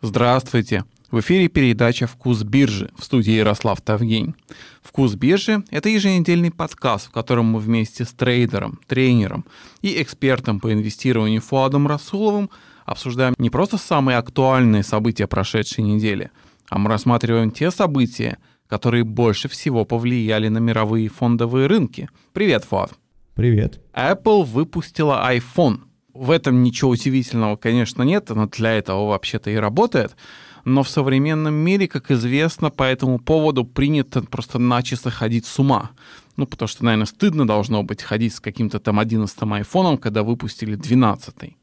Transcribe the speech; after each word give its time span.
Здравствуйте! 0.00 0.84
В 1.10 1.18
эфире 1.18 1.48
передача 1.48 2.06
«Вкус 2.06 2.44
биржи» 2.44 2.92
в 2.96 3.02
студии 3.02 3.32
Ярослав 3.32 3.80
Тавгень. 3.80 4.36
«Вкус 4.80 5.16
биржи»— 5.16 5.64
это 5.72 5.88
еженедельный 5.88 6.52
подкаст, 6.52 7.08
в 7.08 7.10
котором 7.10 7.46
мы 7.46 7.58
вместе 7.58 8.04
с 8.04 8.12
трейдером, 8.12 8.78
тренером 8.86 9.44
и 9.82 10.00
экспертом 10.00 10.60
по 10.60 10.72
инвестированию 10.72 11.40
Фуадом 11.40 11.88
Расуловым 11.88 12.48
обсуждаем 12.84 13.34
не 13.38 13.50
просто 13.50 13.76
самые 13.76 14.18
актуальные 14.18 14.84
события 14.84 15.26
прошедшей 15.26 15.82
недели, 15.82 16.30
а 16.70 16.78
мы 16.78 16.90
рассматриваем 16.90 17.50
те 17.50 17.72
события, 17.72 18.38
которые 18.68 19.02
больше 19.02 19.48
всего 19.48 19.84
повлияли 19.84 20.46
на 20.46 20.58
мировые 20.58 21.08
фондовые 21.08 21.66
рынки. 21.66 22.08
Привет, 22.32 22.62
Фуад! 22.66 22.92
Привет! 23.34 23.80
Apple 23.94 24.44
выпустила 24.44 25.28
iPhone. 25.28 25.87
В 26.18 26.30
этом 26.30 26.62
ничего 26.62 26.90
удивительного, 26.90 27.56
конечно, 27.56 28.02
нет, 28.02 28.28
но 28.30 28.46
для 28.46 28.72
этого 28.72 29.08
вообще-то 29.08 29.50
и 29.50 29.56
работает— 29.56 30.16
но 30.68 30.82
в 30.82 30.88
современном 30.88 31.54
мире, 31.54 31.88
как 31.88 32.10
известно, 32.10 32.70
по 32.70 32.82
этому 32.82 33.18
поводу 33.18 33.64
принято 33.64 34.20
просто 34.22 34.58
начисто 34.58 35.10
ходить 35.10 35.46
с 35.46 35.58
ума. 35.58 35.90
Ну, 36.36 36.46
потому 36.46 36.68
что, 36.68 36.84
наверное, 36.84 37.06
стыдно 37.06 37.46
должно 37.46 37.82
быть 37.82 38.02
ходить 38.02 38.34
с 38.34 38.40
каким-то 38.40 38.78
там 38.78 39.00
11 39.00 39.36
айфоном, 39.52 39.96
когда 39.98 40.22
выпустили 40.22 40.74
12 40.74 41.34
-й. 41.36 41.54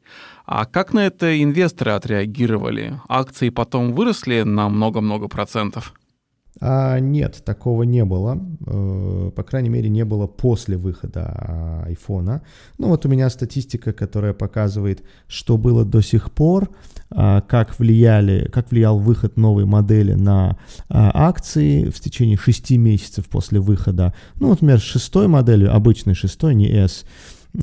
А 0.46 0.66
как 0.66 0.94
на 0.94 1.06
это 1.06 1.42
инвесторы 1.42 1.92
отреагировали? 1.92 3.00
Акции 3.08 3.50
потом 3.50 3.94
выросли 3.94 4.44
на 4.44 4.70
много-много 4.70 5.28
процентов? 5.28 5.94
А, 6.62 7.00
нет, 7.00 7.42
такого 7.44 7.84
не 7.84 8.06
было. 8.06 8.40
Э, 8.66 9.32
по 9.36 9.44
крайней 9.44 9.70
мере, 9.70 9.90
не 9.90 10.06
было 10.06 10.28
после 10.28 10.78
выхода 10.78 11.84
айфона. 11.86 12.42
Ну 12.78 12.88
вот 12.88 13.06
у 13.06 13.10
меня 13.10 13.30
статистика, 13.30 13.92
которая 13.94 14.34
показывает, 14.34 15.04
что 15.28 15.58
было 15.58 15.84
до 15.84 16.02
сих 16.02 16.32
пор, 16.32 16.70
а, 17.12 17.42
как, 17.42 17.78
влияли, 17.78 18.50
как 18.52 18.72
влиял 18.72 18.98
выход 19.00 19.38
новой 19.38 19.66
модели 19.66 20.14
на 20.14 20.58
а, 20.90 21.12
акции 21.14 21.90
в 21.90 22.00
течение 22.00 22.38
6 22.38 22.72
месяцев 22.72 23.26
после 23.26 23.60
выхода. 23.60 24.14
Ну, 24.40 24.48
вот, 24.48 24.62
например, 24.62 24.80
шестой 24.80 25.28
моделью, 25.28 25.74
обычной 25.74 26.16
шестой, 26.16 26.56
не 26.56 26.68
S, 26.68 27.06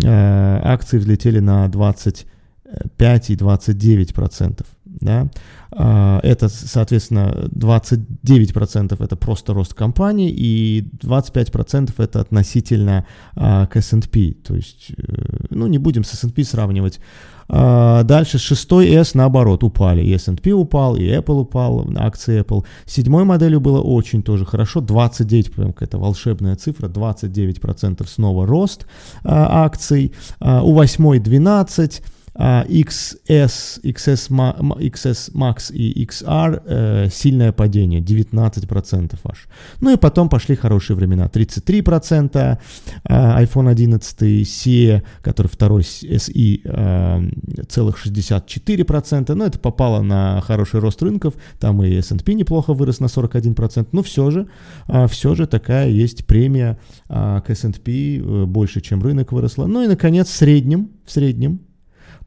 а, 0.05 0.61
акции 0.65 0.99
взлетели 0.99 1.41
на 1.41 1.67
25 1.69 3.31
и 3.31 3.37
29 3.37 4.15
процентов 4.15 4.67
да, 5.01 5.29
а, 5.71 6.21
это, 6.23 6.49
соответственно, 6.49 7.49
29% 7.55 9.03
это 9.03 9.17
просто 9.17 9.55
рост 9.55 9.75
компании, 9.75 10.31
и 10.31 10.89
25% 11.01 11.93
это 11.99 12.21
относительно 12.21 13.07
а, 13.35 13.67
к 13.67 13.77
S&P, 13.77 14.35
то 14.35 14.55
есть, 14.55 14.93
э, 14.97 15.03
ну, 15.51 15.67
не 15.67 15.79
будем 15.79 16.05
с 16.05 16.13
S&P 16.13 16.45
сравнивать. 16.45 17.01
А, 17.49 18.03
дальше 18.03 18.39
6 18.39 18.73
S 18.83 19.15
наоборот 19.15 19.65
упали, 19.65 20.03
и 20.03 20.13
S&P 20.13 20.53
упал, 20.53 20.97
и 20.97 21.05
Apple 21.05 21.41
упал, 21.41 21.87
акции 21.97 22.41
Apple. 22.43 22.65
Седьмой 22.85 23.25
моделью 23.25 23.61
было 23.61 23.81
очень 23.81 24.23
тоже 24.23 24.45
хорошо, 24.45 24.81
29, 24.81 25.53
прям 25.53 25.73
какая-то 25.73 25.99
волшебная 25.99 26.57
цифра, 26.57 26.89
29% 26.89 28.07
снова 28.07 28.47
рост 28.47 28.87
акций, 29.25 30.13
у 30.41 30.73
восьмой 30.73 31.19
12, 31.19 32.03
XS, 32.35 33.81
XS, 33.83 34.31
XS 34.31 35.33
Max 35.35 35.73
и 35.73 36.05
XR 36.05 36.63
э, 36.65 37.09
сильное 37.11 37.53
падение, 37.53 38.01
19% 38.01 39.19
аж. 39.25 39.49
Ну 39.81 39.93
и 39.93 39.97
потом 39.97 40.29
пошли 40.29 40.57
хорошие 40.57 40.97
времена, 40.97 41.29
33%, 41.29 42.59
э, 43.05 43.45
iPhone 43.45 43.69
11 43.69 44.23
SE, 44.43 45.03
который 45.23 45.49
второй 45.49 45.83
SE, 45.83 46.61
э, 46.65 47.65
целых 47.69 48.05
64%, 48.05 49.35
но 49.35 49.47
это 49.47 49.59
попало 49.59 50.03
на 50.03 50.41
хороший 50.41 50.81
рост 50.81 51.03
рынков, 51.03 51.35
там 51.59 51.83
и 51.83 51.95
S&P 51.97 52.35
неплохо 52.35 52.73
вырос 52.73 53.01
на 53.01 53.07
41%, 53.07 53.89
но 53.93 54.03
все 54.03 54.31
же, 54.31 54.49
э, 54.89 55.07
все 55.09 55.35
же 55.35 55.47
такая 55.47 55.89
есть 55.89 56.27
премия 56.27 56.79
э, 57.09 57.41
к 57.47 57.51
S&P, 57.51 58.19
э, 58.19 58.45
больше, 58.47 58.81
чем 58.81 59.03
рынок 59.03 59.33
выросла. 59.33 59.67
Ну 59.67 59.83
и, 59.83 59.87
наконец, 59.87 60.29
в 60.29 60.35
среднем, 60.35 60.91
в 61.05 61.13
среднем, 61.13 61.61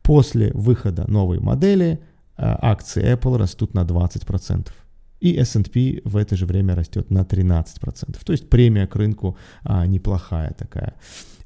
После 0.06 0.52
выхода 0.54 1.06
новой 1.08 1.40
модели 1.40 2.00
э, 2.38 2.56
акции 2.62 3.04
Apple 3.04 3.38
растут 3.38 3.74
на 3.74 3.84
20%. 3.84 4.68
И 5.20 5.36
S&P 5.42 6.02
в 6.06 6.16
это 6.18 6.36
же 6.36 6.46
время 6.46 6.76
растет 6.76 7.10
на 7.10 7.24
13%. 7.24 8.24
То 8.24 8.32
есть 8.32 8.48
премия 8.50 8.86
к 8.86 8.96
рынку 8.96 9.36
а, 9.64 9.88
неплохая 9.88 10.54
такая, 10.54 10.94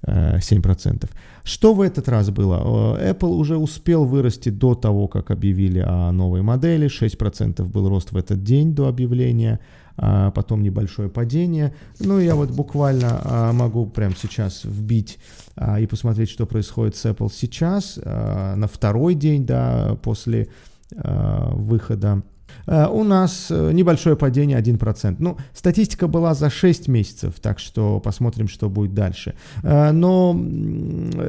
7%. 0.05 1.03
Э, 1.03 1.07
Что 1.43 1.73
в 1.73 1.79
этот 1.79 2.09
раз 2.09 2.29
было? 2.31 2.97
Apple 2.99 3.29
уже 3.29 3.55
успел 3.55 4.03
вырасти 4.03 4.49
до 4.49 4.75
того, 4.75 5.07
как 5.07 5.31
объявили 5.31 5.79
о 5.79 6.11
новой 6.11 6.41
модели. 6.41 6.87
6% 6.87 7.63
был 7.63 7.87
рост 7.87 8.11
в 8.11 8.17
этот 8.17 8.43
день 8.43 8.75
до 8.75 8.89
объявления. 8.89 9.59
А 10.01 10.31
потом 10.31 10.63
небольшое 10.63 11.09
падение. 11.09 11.75
Ну, 11.99 12.19
я 12.19 12.35
вот 12.35 12.51
буквально 12.51 13.19
а, 13.21 13.51
могу 13.51 13.85
прямо 13.85 14.15
сейчас 14.15 14.63
вбить 14.63 15.19
а, 15.57 15.79
и 15.79 15.87
посмотреть, 15.87 16.29
что 16.29 16.45
происходит 16.45 16.95
с 16.95 17.05
Apple 17.05 17.29
сейчас, 17.33 17.99
на 18.05 18.67
второй 18.71 19.13
день, 19.13 19.45
да, 19.45 19.97
после 20.01 20.47
выхода 20.91 22.23
у 22.89 23.03
нас 23.03 23.47
э, 23.49 23.71
небольшое 23.73 24.15
падение 24.15 24.59
1%. 24.59 25.15
Ну, 25.19 25.37
статистика 25.53 26.07
была 26.07 26.33
за 26.33 26.49
6 26.49 26.87
месяцев, 26.87 27.39
так 27.39 27.59
что 27.59 27.99
посмотрим, 27.99 28.47
что 28.47 28.69
будет 28.69 28.93
дальше. 28.93 29.35
Но 29.63 30.39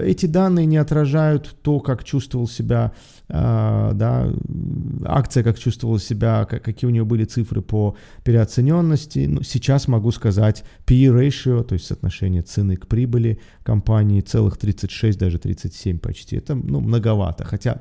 эти 0.04 0.26
данные 0.26 0.66
не 0.66 0.76
отражают 0.76 1.56
то, 1.62 1.80
как 1.80 2.04
чувствовал 2.04 2.48
себя 2.48 2.92
да, 3.28 4.32
акция 5.04 5.44
как 5.44 5.58
чувствовала 5.58 6.00
себя, 6.00 6.46
как, 6.50 6.64
какие 6.64 6.88
у 6.88 6.92
нее 6.92 7.04
были 7.04 7.24
цифры 7.24 7.62
по 7.62 7.94
переоцененности. 8.24 9.26
Ну, 9.28 9.42
сейчас 9.42 9.88
могу 9.88 10.10
сказать 10.10 10.64
PE 10.86 11.14
ratio, 11.14 11.62
то 11.62 11.74
есть 11.74 11.86
соотношение 11.86 12.42
цены 12.42 12.76
к 12.76 12.86
прибыли 12.86 13.38
компании 13.62 14.20
целых 14.20 14.56
36, 14.56 15.18
даже 15.18 15.38
37 15.38 15.98
почти. 15.98 16.36
Это 16.36 16.54
ну, 16.54 16.80
многовато. 16.80 17.44
Хотя 17.44 17.80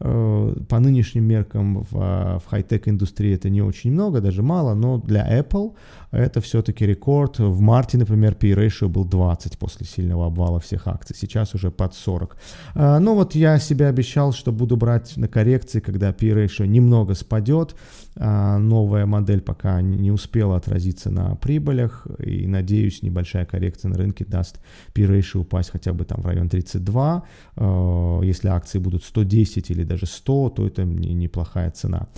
э, 0.00 0.54
по 0.68 0.80
нынешним 0.80 1.24
меркам 1.24 1.86
в 1.90 2.42
хай-тек 2.46 2.88
индустрии 2.88 3.34
это 3.34 3.50
не 3.50 3.62
очень 3.62 3.92
много, 3.92 4.20
даже 4.20 4.42
мало, 4.42 4.74
но 4.74 4.98
для 4.98 5.40
Apple 5.40 5.74
это 6.14 6.40
все-таки 6.40 6.86
рекорд. 6.86 7.38
В 7.38 7.60
марте, 7.60 7.98
например, 7.98 8.32
PE 8.32 8.54
ratio 8.54 8.88
был 8.88 9.04
20 9.04 9.58
после 9.58 9.86
сильного 9.86 10.26
обвала 10.26 10.60
всех 10.60 10.86
акций. 10.86 11.16
Сейчас 11.18 11.54
уже 11.54 11.70
под 11.70 11.94
40. 11.94 12.36
А, 12.74 12.98
ну 13.00 13.14
вот 13.14 13.34
я 13.34 13.58
себе 13.58 13.88
обещал, 13.88 14.32
что 14.32 14.52
буду 14.52 14.76
брать 14.76 15.16
на 15.16 15.28
коррекции, 15.28 15.80
когда 15.80 16.10
PE 16.10 16.44
ratio 16.44 16.66
немного 16.66 17.14
спадет. 17.14 17.74
А, 18.16 18.58
новая 18.58 19.06
модель 19.06 19.40
пока 19.40 19.80
не 19.80 20.12
успела 20.12 20.56
отразиться 20.56 21.10
на 21.10 21.34
прибылях. 21.36 22.06
И 22.18 22.46
надеюсь, 22.46 23.02
небольшая 23.02 23.44
коррекция 23.44 23.90
на 23.90 23.96
рынке 23.96 24.24
даст 24.24 24.60
PE 24.94 25.08
ratio 25.08 25.40
упасть 25.40 25.70
хотя 25.70 25.92
бы 25.92 26.04
там 26.04 26.22
в 26.22 26.26
район 26.26 26.48
32. 26.48 27.22
А, 27.56 28.20
если 28.22 28.48
акции 28.48 28.78
будут 28.78 29.04
110 29.04 29.70
или 29.70 29.84
даже 29.84 30.06
100, 30.06 30.50
то 30.50 30.66
это 30.66 30.84
неплохая 30.84 31.70
цена. 31.70 32.08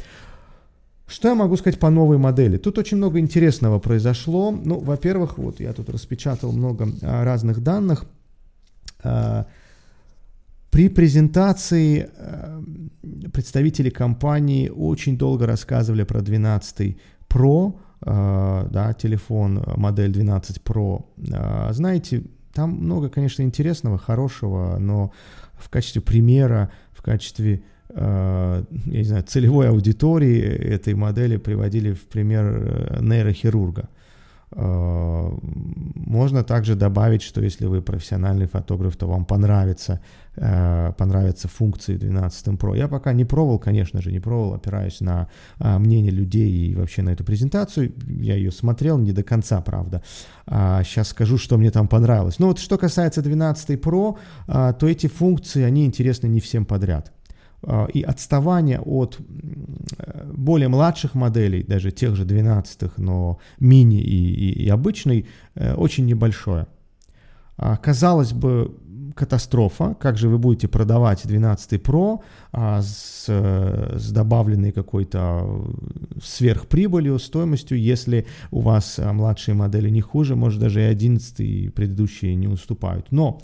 Что 1.07 1.29
я 1.29 1.35
могу 1.35 1.57
сказать 1.57 1.79
по 1.79 1.89
новой 1.89 2.19
модели? 2.19 2.57
Тут 2.57 2.79
очень 2.79 2.97
много 2.97 3.21
интересного 3.21 3.79
произошло. 3.79 4.51
Ну, 4.51 4.81
во-первых, 4.81 5.39
вот 5.39 5.61
я 5.61 5.73
тут 5.73 5.89
распечатал 5.89 6.53
много 6.53 6.89
а, 7.03 7.25
разных 7.25 7.63
данных. 7.63 8.07
А, 9.05 9.47
при 10.71 10.89
презентации 10.89 12.11
а, 12.19 12.61
представители 13.33 13.89
компании 13.89 14.69
очень 14.69 15.17
долго 15.17 15.47
рассказывали 15.47 16.03
про 16.03 16.21
12 16.23 16.97
Pro, 17.29 17.79
да, 18.01 18.95
телефон, 18.99 19.65
модель 19.77 20.13
12 20.13 20.59
Pro. 20.63 21.07
Знаете, 21.73 22.25
там 22.53 22.71
много, 22.71 23.09
конечно, 23.09 23.43
интересного, 23.43 23.99
хорошего, 23.99 24.79
но 24.79 25.13
в 25.55 25.69
качестве 25.71 26.03
примера, 26.03 26.71
в 26.93 27.03
качестве 27.03 27.63
я 27.95 28.65
не 28.87 29.05
знаю, 29.05 29.23
целевой 29.23 29.69
аудитории 29.69 30.41
этой 30.41 30.95
модели 30.95 31.37
приводили 31.37 31.93
в 31.93 32.07
пример 32.07 32.45
э, 32.47 32.99
нейрохирурга. 33.01 33.89
Э, 34.53 35.31
можно 35.95 36.43
также 36.43 36.75
добавить, 36.75 37.23
что 37.23 37.41
если 37.41 37.67
вы 37.67 37.83
профессиональный 37.83 38.47
фотограф, 38.47 38.97
то 38.97 39.07
вам 39.07 39.25
понравится, 39.25 40.01
понравятся 40.99 41.49
функции 41.49 41.97
12 41.97 42.49
Pro. 42.49 42.77
Я 42.77 42.89
пока 42.89 43.13
не 43.15 43.25
пробовал, 43.25 43.59
конечно 43.59 44.03
же, 44.03 44.13
не 44.13 44.21
пробовал, 44.21 44.55
опираюсь 44.55 45.01
на 45.01 45.29
мнение 45.59 46.13
людей 46.13 46.51
и 46.51 46.75
вообще 46.75 47.03
на 47.03 47.11
эту 47.11 47.25
презентацию. 47.25 47.95
Я 48.07 48.35
ее 48.35 48.53
смотрел 48.53 48.99
не 48.99 49.13
до 49.13 49.23
конца, 49.23 49.63
правда. 49.63 50.03
Сейчас 50.47 51.09
скажу, 51.09 51.39
что 51.39 51.57
мне 51.57 51.71
там 51.71 51.89
понравилось. 51.89 52.39
Но 52.39 52.49
вот 52.49 52.59
что 52.59 52.77
касается 52.77 53.23
12 53.23 53.81
Pro, 53.81 54.19
то 54.47 54.87
эти 54.87 55.07
функции, 55.07 55.63
они 55.63 55.87
интересны 55.87 56.27
не 56.27 56.41
всем 56.41 56.67
подряд. 56.67 57.16
А, 57.69 57.87
и 57.87 58.03
отставание 58.03 58.81
от 58.81 59.19
более 60.33 60.69
младших 60.69 61.15
моделей, 61.15 61.65
даже 61.65 61.91
тех 61.91 62.15
же 62.15 62.25
12-х, 62.25 62.95
но 62.97 63.39
мини 63.59 64.01
и, 64.01 64.35
и, 64.35 64.65
и 64.65 64.69
обычный, 64.69 65.27
э, 65.57 65.75
очень 65.75 66.07
небольшое. 66.07 66.69
А, 67.57 67.77
казалось 67.77 68.33
бы, 68.33 68.77
катастрофа. 69.17 69.97
Как 69.99 70.17
же 70.17 70.29
вы 70.29 70.39
будете 70.39 70.69
продавать 70.69 71.23
12 71.25 71.81
Pro 71.81 72.21
а, 72.53 72.83
с, 72.83 73.25
э, 73.29 73.97
с 73.99 74.13
добавленной 74.13 74.71
какой-то 74.71 75.65
сверхприбылью, 76.23 77.19
стоимостью, 77.19 77.81
если 77.81 78.27
у 78.53 78.61
вас 78.61 78.99
младшие 78.99 79.55
модели 79.55 79.89
не 79.91 80.03
хуже, 80.03 80.37
может 80.37 80.61
даже 80.61 80.83
и 80.83 80.85
11 80.85 81.41
и 81.41 81.69
предыдущие 81.71 82.37
не 82.37 82.47
уступают. 82.47 83.11
Но 83.11 83.41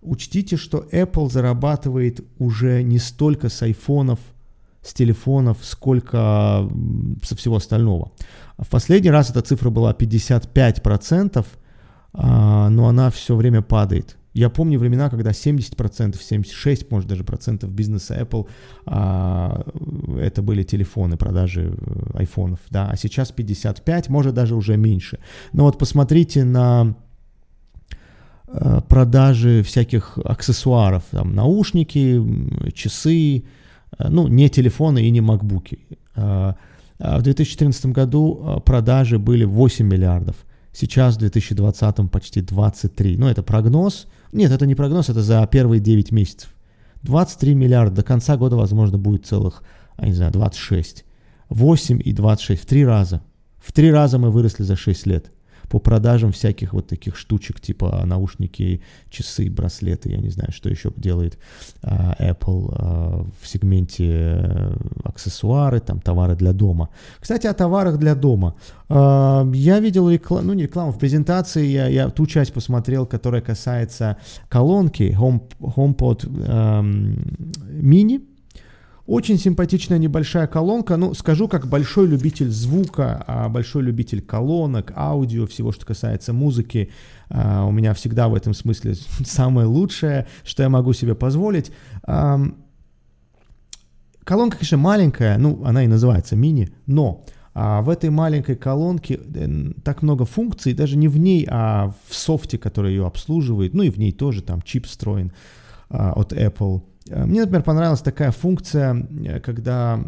учтите, 0.00 0.56
что 0.56 0.86
Apple 0.92 1.30
зарабатывает 1.30 2.24
уже 2.38 2.82
не 2.82 2.98
столько 2.98 3.48
с 3.48 3.62
айфонов, 3.62 4.18
с 4.82 4.94
телефонов, 4.94 5.58
сколько 5.62 6.68
со 7.22 7.36
всего 7.36 7.56
остального. 7.56 8.12
В 8.56 8.68
последний 8.68 9.10
раз 9.10 9.30
эта 9.30 9.42
цифра 9.42 9.70
была 9.70 9.92
55%, 9.92 11.44
а, 12.12 12.68
но 12.70 12.88
она 12.88 13.10
все 13.10 13.36
время 13.36 13.62
падает. 13.62 14.16
Я 14.34 14.50
помню 14.50 14.78
времена, 14.78 15.10
когда 15.10 15.30
70%, 15.30 16.16
76, 16.20 16.90
может 16.90 17.08
даже 17.08 17.24
процентов 17.24 17.72
бизнеса 17.72 18.16
Apple 18.20 18.46
а, 18.86 19.66
это 20.18 20.42
были 20.42 20.62
телефоны, 20.62 21.16
продажи 21.16 21.74
э, 21.76 22.18
айфонов, 22.18 22.60
да, 22.70 22.88
а 22.88 22.96
сейчас 22.96 23.32
55, 23.32 24.08
может 24.08 24.34
даже 24.34 24.54
уже 24.54 24.76
меньше. 24.76 25.18
Но 25.52 25.64
вот 25.64 25.78
посмотрите 25.78 26.44
на 26.44 26.94
продажи 28.88 29.62
всяких 29.62 30.18
аксессуаров, 30.24 31.04
там 31.10 31.34
наушники, 31.34 32.22
часы, 32.72 33.44
э, 33.98 34.08
ну 34.08 34.28
не 34.28 34.48
телефоны 34.48 35.06
и 35.06 35.10
не 35.10 35.20
макбуки. 35.20 35.78
А, 36.16 36.56
в 36.98 37.22
2014 37.22 37.86
году 37.86 38.62
продажи 38.64 39.18
были 39.18 39.44
8 39.44 39.86
миллиардов. 39.86 40.36
Сейчас 40.72 41.16
в 41.16 41.18
2020 41.18 42.10
почти 42.10 42.40
23. 42.40 43.16
Ну, 43.16 43.28
это 43.28 43.42
прогноз. 43.42 44.06
Нет, 44.32 44.52
это 44.52 44.66
не 44.66 44.74
прогноз, 44.74 45.08
это 45.08 45.22
за 45.22 45.46
первые 45.46 45.80
9 45.80 46.12
месяцев. 46.12 46.50
23 47.02 47.54
миллиарда. 47.54 47.96
До 47.96 48.02
конца 48.02 48.36
года, 48.36 48.56
возможно, 48.56 48.98
будет 48.98 49.26
целых, 49.26 49.62
я 49.98 50.08
не 50.08 50.14
знаю, 50.14 50.32
26. 50.32 51.04
8 51.50 52.00
и 52.04 52.12
26. 52.12 52.62
В 52.62 52.66
три 52.66 52.84
раза. 52.84 53.22
В 53.58 53.72
три 53.72 53.90
раза 53.90 54.18
мы 54.18 54.30
выросли 54.30 54.64
за 54.64 54.76
6 54.76 55.06
лет 55.06 55.32
по 55.68 55.78
продажам 55.78 56.32
всяких 56.32 56.72
вот 56.72 56.86
таких 56.86 57.16
штучек, 57.16 57.60
типа 57.60 58.02
наушники, 58.06 58.82
часы, 59.10 59.50
браслеты, 59.50 60.10
я 60.10 60.18
не 60.18 60.30
знаю, 60.30 60.52
что 60.52 60.68
еще 60.68 60.92
делает 60.96 61.38
uh, 61.82 62.16
Apple 62.18 62.72
uh, 62.72 63.30
в 63.40 63.46
сегменте 63.46 64.04
uh, 64.04 65.00
аксессуары, 65.04 65.80
там 65.80 66.00
товары 66.00 66.36
для 66.36 66.52
дома. 66.52 66.88
Кстати, 67.20 67.46
о 67.46 67.54
товарах 67.54 67.98
для 67.98 68.14
дома. 68.14 68.54
Uh, 68.88 69.54
я 69.54 69.80
видел 69.80 70.10
рекламу, 70.10 70.46
ну 70.48 70.52
не 70.54 70.62
рекламу, 70.62 70.92
в 70.92 70.98
презентации 70.98 71.66
я, 71.66 71.88
я 71.88 72.08
ту 72.10 72.26
часть 72.26 72.52
посмотрел, 72.52 73.06
которая 73.06 73.42
касается 73.42 74.16
колонки 74.48 75.14
Home, 75.18 75.42
HomePod 75.60 76.24
um, 76.24 77.18
Mini, 77.70 78.22
очень 79.08 79.38
симпатичная 79.38 79.98
небольшая 79.98 80.46
колонка. 80.46 80.96
Ну, 80.98 81.14
скажу, 81.14 81.48
как 81.48 81.66
большой 81.66 82.06
любитель 82.06 82.50
звука, 82.50 83.24
а 83.26 83.48
большой 83.48 83.82
любитель 83.82 84.20
колонок, 84.20 84.92
аудио, 84.94 85.46
всего, 85.46 85.72
что 85.72 85.86
касается 85.86 86.34
музыки. 86.34 86.90
А, 87.30 87.64
у 87.64 87.72
меня 87.72 87.94
всегда 87.94 88.28
в 88.28 88.34
этом 88.34 88.52
смысле 88.52 88.94
самое 89.24 89.66
лучшее, 89.66 90.26
что 90.44 90.62
я 90.62 90.68
могу 90.68 90.92
себе 90.92 91.14
позволить. 91.14 91.72
Колонка, 94.24 94.58
конечно, 94.58 94.76
маленькая, 94.76 95.38
ну, 95.38 95.64
она 95.64 95.84
и 95.84 95.86
называется 95.86 96.36
мини, 96.36 96.68
но 96.84 97.24
а 97.54 97.80
в 97.80 97.88
этой 97.88 98.10
маленькой 98.10 98.56
колонке 98.56 99.18
э, 99.34 99.72
так 99.82 100.02
много 100.02 100.26
функций, 100.26 100.74
даже 100.74 100.98
не 100.98 101.08
в 101.08 101.18
ней, 101.18 101.46
а 101.50 101.94
в 102.06 102.14
софте, 102.14 102.58
который 102.58 102.92
ее 102.92 103.06
обслуживает, 103.06 103.72
ну 103.72 103.82
и 103.82 103.90
в 103.90 103.98
ней 103.98 104.12
тоже 104.12 104.42
там 104.42 104.60
чип 104.60 104.86
встроен 104.86 105.32
а, 105.88 106.12
от 106.12 106.32
Apple. 106.34 106.82
Э, 107.10 107.24
мне, 107.24 107.40
например, 107.40 107.62
понравилась 107.62 108.00
такая 108.00 108.30
функция, 108.30 109.06
э, 109.24 109.40
когда 109.40 110.00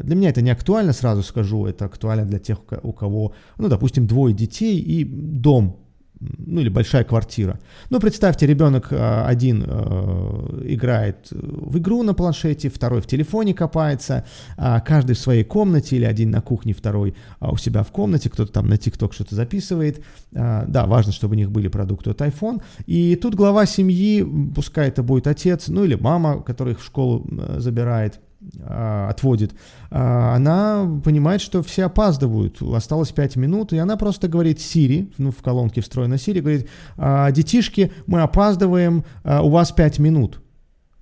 для 0.00 0.16
меня 0.16 0.30
это 0.30 0.42
не 0.42 0.50
актуально, 0.50 0.92
сразу 0.92 1.22
скажу, 1.22 1.66
это 1.66 1.84
актуально 1.84 2.24
для 2.24 2.38
тех, 2.38 2.58
у 2.82 2.92
кого, 2.92 3.34
ну, 3.58 3.68
допустим, 3.68 4.06
двое 4.06 4.34
детей 4.34 4.78
и 4.78 5.04
дом 5.04 5.76
ну 6.20 6.60
или 6.60 6.68
большая 6.68 7.04
квартира. 7.04 7.58
Ну, 7.88 7.98
представьте, 7.98 8.46
ребенок 8.46 8.88
э, 8.92 9.24
один 9.24 9.64
э, 9.66 10.62
играет 10.64 11.28
в 11.30 11.78
игру 11.78 12.02
на 12.02 12.14
планшете, 12.14 12.68
второй 12.68 13.00
в 13.00 13.06
телефоне 13.06 13.54
копается, 13.54 14.24
а 14.56 14.80
каждый 14.80 15.14
в 15.14 15.18
своей 15.18 15.44
комнате, 15.44 15.96
или 15.96 16.04
один 16.04 16.30
на 16.30 16.42
кухне, 16.42 16.74
второй 16.74 17.14
а, 17.38 17.50
у 17.50 17.56
себя 17.56 17.82
в 17.82 17.90
комнате, 17.90 18.28
кто-то 18.28 18.52
там 18.52 18.68
на 18.68 18.76
ТикТок 18.76 19.14
что-то 19.14 19.34
записывает. 19.34 20.04
А, 20.34 20.64
да, 20.66 20.86
важно, 20.86 21.12
чтобы 21.12 21.34
у 21.34 21.38
них 21.38 21.50
были 21.50 21.68
продукты 21.68 22.10
от 22.10 22.20
iPhone. 22.20 22.62
И 22.86 23.16
тут 23.16 23.34
глава 23.34 23.64
семьи, 23.66 24.26
пускай 24.54 24.88
это 24.88 25.02
будет 25.02 25.26
отец, 25.26 25.68
ну 25.68 25.84
или 25.84 25.94
мама, 25.94 26.42
которая 26.42 26.74
их 26.74 26.80
в 26.80 26.84
школу 26.84 27.26
забирает, 27.56 28.20
отводит, 28.66 29.52
а, 29.90 30.34
она 30.34 31.00
понимает, 31.04 31.40
что 31.40 31.62
все 31.62 31.84
опаздывают, 31.84 32.62
осталось 32.62 33.12
5 33.12 33.36
минут, 33.36 33.72
и 33.72 33.78
она 33.78 33.96
просто 33.96 34.28
говорит 34.28 34.58
Siri, 34.58 35.12
ну 35.18 35.30
в 35.30 35.42
колонке 35.42 35.80
встроена 35.80 36.14
Siri, 36.14 36.40
говорит, 36.40 36.68
«А, 36.96 37.30
детишки, 37.30 37.92
мы 38.06 38.22
опаздываем, 38.22 39.04
у 39.24 39.50
вас 39.50 39.72
5 39.72 39.98
минут. 39.98 40.40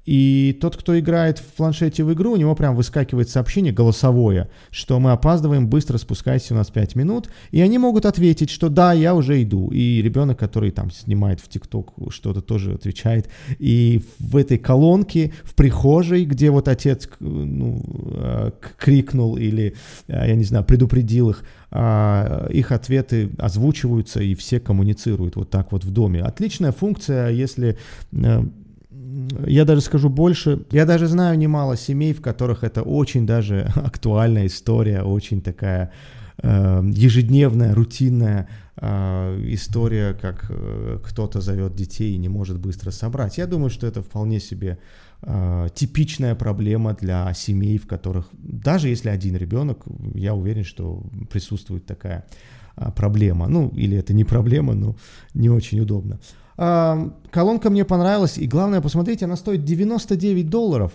И 0.09 0.57
тот, 0.59 0.75
кто 0.75 0.99
играет 0.99 1.39
в 1.39 1.45
планшете 1.53 2.03
в 2.03 2.11
игру, 2.15 2.33
у 2.33 2.37
него 2.37 2.55
прям 2.55 2.75
выскакивает 2.75 3.29
сообщение 3.29 3.75
голосовое, 3.75 4.49
что 4.71 4.99
мы 4.99 5.13
опаздываем, 5.13 5.69
быстро 5.69 5.99
спускайтесь, 5.99 6.51
у 6.51 6.55
нас 6.55 6.71
5 6.71 6.97
минут. 6.97 7.29
И 7.51 7.61
они 7.61 7.77
могут 7.77 8.07
ответить, 8.07 8.49
что 8.49 8.71
да, 8.71 8.95
я 8.95 9.15
уже 9.15 9.43
иду. 9.43 9.69
И 9.69 10.01
ребенок, 10.01 10.39
который 10.39 10.71
там 10.71 10.91
снимает 10.91 11.41
в 11.41 11.49
ТикТок 11.49 11.93
что-то, 12.09 12.41
тоже 12.41 12.73
отвечает. 12.73 13.29
И 13.59 14.01
в 14.19 14.39
этой 14.39 14.57
колонке, 14.57 15.35
в 15.43 15.55
прихожей, 15.55 16.25
где 16.25 16.51
вот 16.51 16.69
отец 16.69 17.07
ну, 17.21 17.83
э, 18.15 18.53
крикнул 18.79 19.37
или, 19.37 19.75
э, 20.07 20.27
я 20.27 20.37
не 20.37 20.45
знаю, 20.45 20.65
предупредил 20.65 21.29
их, 21.29 21.45
а, 21.71 22.47
их 22.49 22.73
ответы 22.73 23.29
озвучиваются 23.37 24.23
и 24.23 24.35
все 24.35 24.59
коммуницируют 24.59 25.37
вот 25.37 25.51
так 25.51 25.71
вот 25.73 25.85
в 25.85 25.91
доме. 25.91 26.23
Отличная 26.23 26.73
функция, 26.73 27.29
если 27.29 27.77
э, 28.13 28.43
я 29.47 29.65
даже 29.65 29.81
скажу 29.81 30.09
больше, 30.09 30.61
я 30.71 30.85
даже 30.85 31.07
знаю 31.07 31.39
немало 31.39 31.77
семей, 31.77 32.13
в 32.13 32.21
которых 32.21 32.65
это 32.65 32.83
очень 32.83 33.27
даже 33.27 33.71
актуальная 33.77 34.47
история, 34.47 35.03
очень 35.03 35.41
такая 35.41 35.93
э, 36.43 36.83
ежедневная, 36.93 37.75
рутинная 37.75 38.49
э, 38.77 39.41
история, 39.49 40.15
как 40.15 40.47
э, 40.51 40.99
кто-то 41.05 41.41
зовет 41.41 41.75
детей 41.75 42.15
и 42.15 42.19
не 42.19 42.29
может 42.29 42.59
быстро 42.59 42.91
собрать. 42.91 43.39
Я 43.39 43.47
думаю, 43.47 43.71
что 43.71 43.87
это 43.87 44.03
вполне 44.03 44.41
себе 44.41 44.79
э, 45.23 45.69
типичная 45.75 46.35
проблема 46.35 46.95
для 46.95 47.33
семей, 47.35 47.79
в 47.79 47.87
которых 47.87 48.29
даже 48.33 48.89
если 48.89 49.09
один 49.09 49.37
ребенок, 49.37 49.85
я 50.15 50.35
уверен, 50.35 50.65
что 50.65 51.03
присутствует 51.31 51.87
такая 51.87 52.25
э, 52.77 52.91
проблема. 52.97 53.49
Ну, 53.49 53.69
или 53.69 53.97
это 53.97 54.13
не 54.13 54.25
проблема, 54.25 54.75
но 54.75 54.97
не 55.35 55.51
очень 55.51 55.81
удобно. 55.81 56.19
Колонка 56.59 57.71
мне 57.71 57.85
понравилась, 57.85 58.37
и 58.37 58.49
главное, 58.49 58.81
посмотрите, 58.81 59.27
она 59.27 59.37
стоит 59.37 59.65
99 59.65 60.51
долларов. 60.51 60.93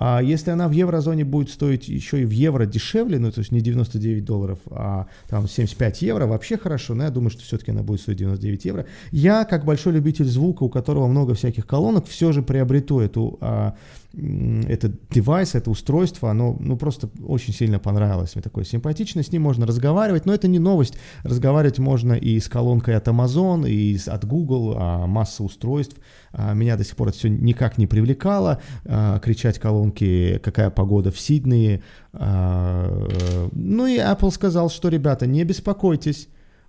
А 0.00 0.20
если 0.22 0.50
она 0.50 0.68
в 0.68 0.72
еврозоне 0.72 1.24
будет 1.24 1.50
стоить 1.50 1.88
еще 1.88 2.22
и 2.22 2.24
в 2.24 2.30
евро 2.30 2.66
дешевле, 2.66 3.18
ну 3.18 3.32
то 3.32 3.40
есть 3.40 3.50
не 3.50 3.60
99 3.60 4.24
долларов, 4.24 4.58
а 4.70 5.06
там 5.28 5.48
75 5.48 6.02
евро, 6.02 6.26
вообще 6.26 6.56
хорошо, 6.56 6.94
но 6.94 7.04
я 7.04 7.10
думаю, 7.10 7.30
что 7.30 7.42
все-таки 7.42 7.70
она 7.70 7.82
будет 7.82 8.02
стоить 8.02 8.18
99 8.18 8.64
евро. 8.66 8.86
Я, 9.10 9.44
как 9.44 9.64
большой 9.64 9.94
любитель 9.94 10.26
звука, 10.26 10.62
у 10.62 10.68
которого 10.68 11.06
много 11.06 11.34
всяких 11.34 11.66
колонок, 11.66 12.06
все 12.06 12.32
же 12.32 12.42
приобрету 12.42 13.00
эту 13.00 13.38
а, 13.40 13.74
этот 14.14 15.08
девайс, 15.10 15.54
это 15.54 15.70
устройство, 15.70 16.30
оно 16.30 16.56
ну, 16.58 16.78
просто 16.78 17.10
очень 17.26 17.52
сильно 17.52 17.78
понравилось 17.78 18.34
мне 18.34 18.42
такое 18.42 18.64
симпатичное, 18.64 19.22
с 19.22 19.30
ним 19.30 19.42
можно 19.42 19.66
разговаривать, 19.66 20.24
но 20.24 20.32
это 20.32 20.48
не 20.48 20.58
новость, 20.58 20.98
разговаривать 21.24 21.78
можно 21.78 22.14
и 22.14 22.40
с 22.40 22.48
колонкой 22.48 22.96
от 22.96 23.06
Amazon, 23.06 23.68
и 23.68 23.98
от 24.06 24.24
Google, 24.24 24.74
а, 24.76 25.06
масса 25.06 25.44
устройств, 25.44 25.98
а, 26.32 26.54
меня 26.54 26.76
до 26.76 26.84
сих 26.84 26.96
пор 26.96 27.08
это 27.08 27.18
все 27.18 27.28
никак 27.28 27.76
не 27.76 27.86
привлекало, 27.86 28.62
а, 28.86 29.18
кричать 29.18 29.58
колонки, 29.58 30.40
какая 30.42 30.70
погода 30.70 31.10
в 31.10 31.20
Сиднее, 31.20 31.82
а, 32.14 33.08
ну 33.52 33.86
и 33.86 33.98
Apple 33.98 34.30
сказал, 34.30 34.70
что, 34.70 34.88
ребята, 34.88 35.26
не 35.26 35.44
беспокойтесь, 35.44 36.28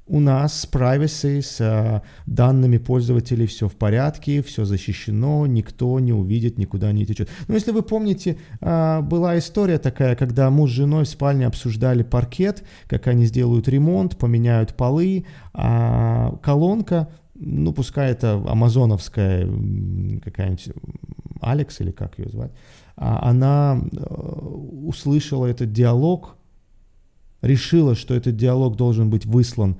у 0.10 0.20
нас 0.20 0.62
с 0.62 0.66
privacy, 0.66 1.42
с 1.42 1.62
э, 1.62 2.01
данными 2.25 2.80
пользователей 2.80 3.46
все 3.46 3.68
в 3.68 3.75
порядке, 3.75 4.42
все 4.42 4.66
защищено, 4.66 5.46
никто 5.46 6.00
не 6.00 6.12
увидит, 6.12 6.58
никуда 6.58 6.92
не 6.92 7.06
течет. 7.06 7.30
Но 7.48 7.54
если 7.54 7.72
вы 7.72 7.84
помните, 7.84 8.38
э, 8.60 9.01
была 9.01 9.38
история 9.38 9.78
такая, 9.78 10.16
когда 10.16 10.50
муж 10.50 10.72
с 10.72 10.74
женой 10.74 11.06
в 11.06 11.10
спальне 11.10 11.46
обсуждали 11.46 12.01
паркет, 12.01 12.63
как 12.88 13.08
они 13.08 13.25
сделают 13.25 13.68
ремонт, 13.68 14.18
поменяют 14.18 14.75
полы, 14.75 15.25
а 15.54 16.36
колонка, 16.42 17.10
ну 17.36 17.72
пускай 17.72 18.12
это 18.12 18.34
амазоновская 18.34 19.48
какая-нибудь 20.24 20.70
Алекс 21.39 21.80
или 21.82 21.92
как 21.92 22.18
ее 22.18 22.30
звать, 22.30 22.51
а 22.96 23.30
она 23.30 23.80
э, 23.80 23.98
услышала 24.88 25.46
этот 25.46 25.72
диалог, 25.72 26.36
решила, 27.42 27.94
что 27.94 28.16
этот 28.16 28.36
диалог 28.36 28.75
должен 28.75 29.12
быть 29.12 29.28
выслан 29.28 29.80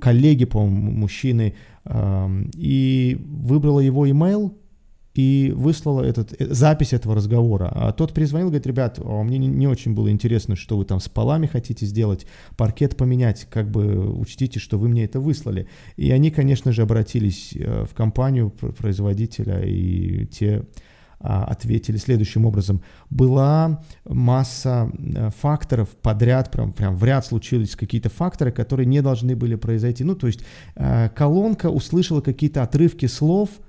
коллеги, 0.00 0.44
по-моему, 0.44 0.90
мужчины, 0.90 1.54
и 2.56 3.18
выбрала 3.20 3.80
его 3.80 4.06
email, 4.06 4.52
и 5.18 5.52
выслала 5.56 6.02
этот, 6.02 6.40
э, 6.40 6.46
запись 6.54 6.92
этого 6.92 7.16
разговора. 7.16 7.72
А 7.74 7.90
тот 7.90 8.14
перезвонил, 8.14 8.48
говорит, 8.50 8.68
ребят, 8.68 9.00
а 9.02 9.22
мне 9.24 9.36
не, 9.38 9.48
не 9.48 9.66
очень 9.66 9.92
было 9.92 10.12
интересно, 10.12 10.54
что 10.54 10.76
вы 10.78 10.84
там 10.84 11.00
с 11.00 11.08
полами 11.08 11.46
хотите 11.46 11.86
сделать, 11.86 12.24
паркет 12.56 12.96
поменять, 12.96 13.48
как 13.50 13.68
бы 13.68 14.08
учтите, 14.16 14.60
что 14.60 14.78
вы 14.78 14.88
мне 14.88 15.04
это 15.04 15.18
выслали. 15.18 15.66
И 15.96 16.12
они, 16.12 16.30
конечно 16.30 16.70
же, 16.70 16.82
обратились 16.82 17.52
э, 17.56 17.84
в 17.84 17.94
компанию 17.94 18.50
производителя, 18.50 19.60
и 19.64 20.26
те 20.26 20.58
а, 20.58 20.64
ответили 21.20 21.96
следующим 21.96 22.44
образом. 22.46 22.82
Была 23.10 23.82
масса 24.04 24.90
э, 24.98 25.30
факторов 25.40 25.88
подряд, 26.02 26.50
прям, 26.50 26.72
прям 26.72 26.96
в 26.96 27.04
ряд 27.04 27.26
случились 27.26 27.76
какие-то 27.76 28.08
факторы, 28.08 28.52
которые 28.52 28.86
не 28.86 29.02
должны 29.02 29.36
были 29.36 29.56
произойти. 29.56 30.04
Ну, 30.04 30.14
то 30.14 30.26
есть 30.26 30.40
колонка 31.14 31.70
услышала 31.70 32.20
какие-то 32.20 32.62
отрывки 32.62 33.06
слов– 33.06 33.50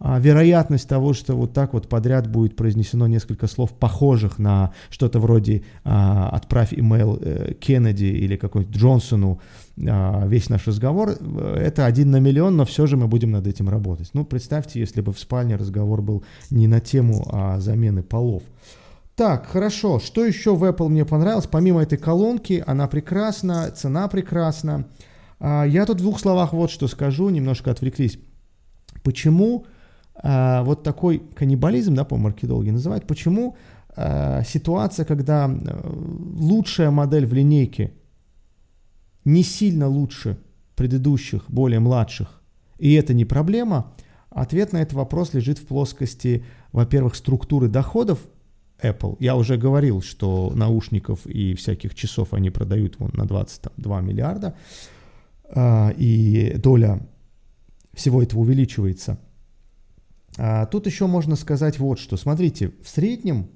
а 0.00 0.20
вероятность 0.20 0.88
того, 0.88 1.12
что 1.12 1.34
вот 1.34 1.52
так 1.52 1.72
вот 1.72 1.88
подряд 1.88 2.30
будет 2.30 2.54
произнесено 2.54 3.08
несколько 3.08 3.48
слов, 3.48 3.72
похожих 3.72 4.38
на 4.38 4.72
что-то 4.90 5.18
вроде 5.18 5.64
а, 5.84 6.28
«отправь 6.28 6.72
имейл 6.72 7.18
э, 7.20 7.54
Кеннеди» 7.54 8.04
или 8.04 8.36
какой-нибудь 8.36 8.76
Джонсону 8.76 9.40
а, 9.88 10.24
весь 10.26 10.50
наш 10.50 10.68
разговор, 10.68 11.16
э, 11.18 11.56
это 11.60 11.84
один 11.84 12.12
на 12.12 12.20
миллион, 12.20 12.56
но 12.56 12.64
все 12.64 12.86
же 12.86 12.96
мы 12.96 13.08
будем 13.08 13.32
над 13.32 13.48
этим 13.48 13.68
работать. 13.68 14.10
Ну, 14.12 14.24
представьте, 14.24 14.78
если 14.78 15.00
бы 15.00 15.12
в 15.12 15.18
спальне 15.18 15.56
разговор 15.56 16.00
был 16.00 16.22
не 16.50 16.68
на 16.68 16.78
тему 16.78 17.26
а 17.32 17.58
замены 17.58 18.04
полов. 18.04 18.44
Так, 19.16 19.46
хорошо. 19.46 19.98
Что 19.98 20.24
еще 20.24 20.54
в 20.54 20.62
Apple 20.62 20.88
мне 20.88 21.04
понравилось? 21.04 21.48
Помимо 21.50 21.82
этой 21.82 21.98
колонки, 21.98 22.62
она 22.64 22.86
прекрасна, 22.86 23.72
цена 23.72 24.06
прекрасна. 24.06 24.86
Я 25.40 25.86
тут 25.86 25.98
в 25.98 26.02
двух 26.02 26.20
словах 26.20 26.52
вот 26.52 26.70
что 26.70 26.86
скажу, 26.86 27.28
немножко 27.28 27.72
отвлеклись. 27.72 28.20
Почему 29.02 29.66
а, 30.20 30.62
вот 30.64 30.82
такой 30.82 31.22
каннибализм, 31.34 31.94
да, 31.94 32.04
по 32.04 32.16
маркетологи 32.16 32.70
называют, 32.70 33.06
почему 33.06 33.56
а, 33.96 34.42
ситуация, 34.42 35.04
когда 35.04 35.48
э, 35.48 35.90
лучшая 36.36 36.90
модель 36.90 37.26
в 37.26 37.32
линейке 37.32 37.92
не 39.24 39.42
сильно 39.42 39.86
лучше 39.86 40.38
предыдущих, 40.74 41.44
более 41.48 41.80
младших, 41.80 42.40
и 42.78 42.94
это 42.94 43.14
не 43.14 43.24
проблема, 43.24 43.92
ответ 44.30 44.72
на 44.72 44.78
этот 44.78 44.94
вопрос 44.94 45.34
лежит 45.34 45.58
в 45.58 45.66
плоскости, 45.66 46.44
во-первых, 46.72 47.14
структуры 47.14 47.68
доходов 47.68 48.18
Apple. 48.82 49.16
Я 49.20 49.36
уже 49.36 49.56
говорил, 49.56 50.02
что 50.02 50.52
наушников 50.54 51.26
и 51.26 51.54
всяких 51.54 51.94
часов 51.94 52.34
они 52.34 52.50
продают 52.50 52.98
вон 52.98 53.10
на 53.14 53.24
22 53.24 54.00
миллиарда, 54.00 54.54
а, 55.48 55.90
и 55.96 56.54
доля 56.56 57.06
всего 57.94 58.20
этого 58.20 58.40
увеличивается– 58.40 59.20
а, 60.38 60.66
тут 60.66 60.86
еще 60.86 61.06
можно 61.06 61.36
сказать 61.36 61.78
вот 61.78 61.98
что. 61.98 62.16
Смотрите, 62.16 62.72
в 62.82 62.88
среднем, 62.88 63.48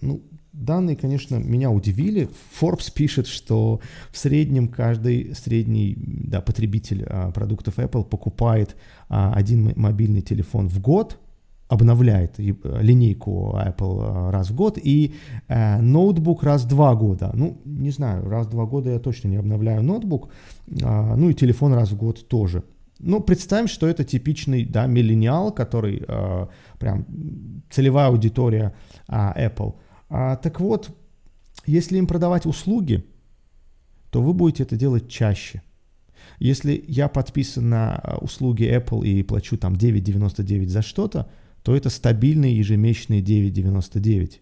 ну, 0.00 0.22
данные, 0.52 0.96
конечно, 0.96 1.36
меня 1.36 1.70
удивили. 1.70 2.28
Forbes 2.60 2.92
пишет, 2.92 3.26
что 3.26 3.80
в 4.10 4.18
среднем 4.18 4.68
каждый 4.68 5.34
средний 5.34 5.96
да, 5.96 6.40
потребитель 6.40 7.04
а, 7.08 7.30
продуктов 7.30 7.78
Apple 7.78 8.04
покупает 8.04 8.76
а, 9.08 9.32
один 9.32 9.72
мобильный 9.76 10.22
телефон 10.22 10.68
в 10.68 10.80
год, 10.80 11.18
обновляет 11.68 12.38
линейку 12.38 13.56
Apple 13.56 14.30
раз 14.30 14.50
в 14.50 14.54
год 14.54 14.78
и 14.80 15.14
э, 15.48 15.80
ноутбук 15.80 16.44
раз 16.44 16.62
в 16.62 16.68
два 16.68 16.94
года. 16.94 17.32
Ну, 17.34 17.60
не 17.64 17.90
знаю, 17.90 18.28
раз 18.28 18.46
в 18.46 18.50
два 18.50 18.66
года 18.66 18.90
я 18.90 19.00
точно 19.00 19.28
не 19.28 19.36
обновляю 19.36 19.82
ноутбук, 19.82 20.28
э, 20.68 21.14
ну 21.16 21.28
и 21.28 21.34
телефон 21.34 21.74
раз 21.74 21.90
в 21.90 21.96
год 21.96 22.28
тоже. 22.28 22.62
Ну, 22.98 23.20
представим, 23.20 23.68
что 23.68 23.86
это 23.86 24.04
типичный, 24.04 24.64
да, 24.64 24.86
миллениал, 24.86 25.52
который 25.52 26.02
э, 26.06 26.46
прям 26.78 27.06
целевая 27.70 28.08
аудитория 28.08 28.74
э, 29.08 29.48
Apple. 29.48 29.74
А, 30.08 30.36
так 30.36 30.60
вот, 30.60 30.96
если 31.66 31.98
им 31.98 32.06
продавать 32.06 32.46
услуги, 32.46 33.04
то 34.10 34.22
вы 34.22 34.32
будете 34.32 34.62
это 34.62 34.76
делать 34.76 35.08
чаще. 35.08 35.62
Если 36.38 36.84
я 36.88 37.08
подписан 37.08 37.68
на 37.68 37.96
а, 37.96 38.18
услуги 38.18 38.64
Apple 38.64 39.06
и 39.06 39.22
плачу 39.22 39.56
там 39.58 39.74
9,99 39.74 40.68
за 40.68 40.82
что-то, 40.82 41.28
то 41.62 41.74
это 41.74 41.90
стабильные 41.90 42.56
ежемесячные 42.56 43.20
9,99. 43.20 44.38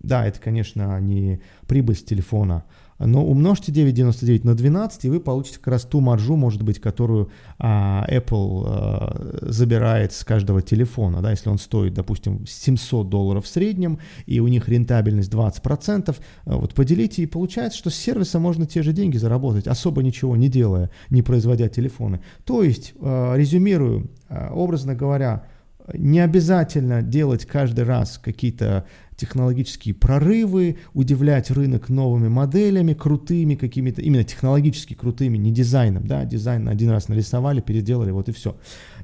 Да, 0.00 0.26
это, 0.26 0.38
конечно, 0.38 1.00
не 1.00 1.40
прибыль 1.66 1.96
с 1.96 2.04
телефона, 2.04 2.64
но 2.98 3.24
умножьте 3.24 3.72
9,99 3.72 4.40
на 4.44 4.54
12, 4.54 5.04
и 5.04 5.10
вы 5.10 5.20
получите 5.20 5.58
как 5.58 5.68
раз 5.68 5.82
ту 5.84 6.00
маржу, 6.00 6.36
может 6.36 6.62
быть, 6.62 6.80
которую 6.80 7.30
а, 7.58 8.04
Apple 8.10 8.64
а, 8.66 9.38
забирает 9.42 10.12
с 10.12 10.24
каждого 10.24 10.62
телефона. 10.62 11.22
Да, 11.22 11.30
если 11.30 11.48
он 11.48 11.58
стоит, 11.58 11.94
допустим, 11.94 12.44
700 12.46 13.08
долларов 13.08 13.44
в 13.44 13.48
среднем, 13.48 13.98
и 14.26 14.40
у 14.40 14.48
них 14.48 14.68
рентабельность 14.68 15.32
20%, 15.32 16.16
а, 16.44 16.56
вот 16.56 16.74
поделите, 16.74 17.22
и 17.22 17.26
получается, 17.26 17.78
что 17.78 17.90
с 17.90 17.94
сервиса 17.94 18.38
можно 18.38 18.66
те 18.66 18.82
же 18.82 18.92
деньги 18.92 19.16
заработать, 19.16 19.66
особо 19.66 20.02
ничего 20.02 20.36
не 20.36 20.48
делая, 20.48 20.90
не 21.10 21.22
производя 21.22 21.68
телефоны. 21.68 22.20
То 22.44 22.62
есть, 22.62 22.94
а, 23.00 23.36
резюмирую, 23.36 24.10
а, 24.28 24.52
образно 24.52 24.94
говоря, 24.94 25.44
не 25.94 26.20
обязательно 26.20 27.02
делать 27.02 27.46
каждый 27.46 27.84
раз 27.84 28.18
какие-то 28.18 28.86
технологические 29.16 29.94
прорывы, 29.94 30.78
удивлять 30.94 31.50
рынок 31.50 31.88
новыми 31.88 32.28
моделями, 32.28 32.94
крутыми 32.94 33.56
какими-то, 33.56 34.00
именно 34.00 34.22
технологически 34.22 34.94
крутыми, 34.94 35.36
не 35.36 35.50
дизайном, 35.50 36.06
да, 36.06 36.24
дизайн 36.24 36.68
один 36.68 36.90
раз 36.90 37.08
нарисовали, 37.08 37.60
переделали, 37.60 38.12
вот 38.12 38.28
и 38.28 38.32
все. 38.32 38.56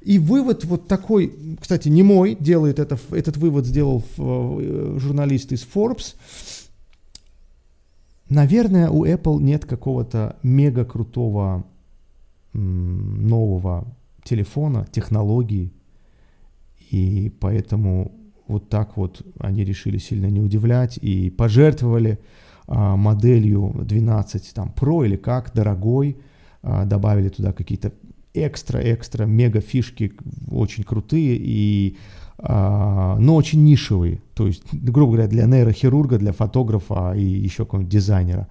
И 0.03 0.19
вывод 0.19 0.65
вот 0.65 0.87
такой, 0.87 1.35
кстати, 1.61 1.89
не 1.89 2.05
мой, 2.05 2.37
делает 2.39 2.79
это, 2.79 2.97
этот 3.11 3.37
вывод 3.37 3.67
сделал 3.67 4.05
э, 4.17 4.97
журналист 4.99 5.53
из 5.53 5.67
Forbes, 5.67 6.15
Наверное, 8.29 8.89
у 8.89 9.05
Apple 9.05 9.41
нет 9.43 9.65
какого-то 9.65 10.37
мега 10.43 10.85
крутого 10.85 11.65
нового 12.53 13.87
телефона, 14.23 14.87
технологии, 14.91 15.73
и 16.95 17.29
поэтому 17.29 18.13
вот 18.47 18.69
так 18.69 18.97
вот 18.97 19.23
они 19.41 19.65
решили 19.65 19.99
сильно 19.99 20.27
не 20.27 20.41
удивлять 20.41 20.97
и 20.99 21.31
пожертвовали 21.31 22.21
а, 22.69 22.97
моделью 22.97 23.75
12 23.75 24.53
там 24.55 24.73
Pro 24.77 25.05
или 25.05 25.17
как, 25.17 25.53
дорогой, 25.55 26.19
а, 26.63 26.85
добавили 26.85 27.31
туда 27.31 27.53
какие-то 27.53 27.93
экстра-экстра 28.33 29.25
мега 29.25 29.61
фишки, 29.61 30.13
очень 30.51 30.85
крутые 30.85 31.37
и 31.37 31.97
а, 32.39 33.17
но 33.19 33.35
очень 33.35 33.65
нишевые, 33.65 34.21
то 34.35 34.47
есть, 34.47 34.63
грубо 34.73 35.13
говоря, 35.13 35.29
для 35.29 35.47
нейрохирурга, 35.47 36.19
для 36.19 36.33
фотографа 36.33 37.13
и 37.17 37.25
еще 37.25 37.65
какого-нибудь 37.65 37.93
дизайнера 37.93 38.49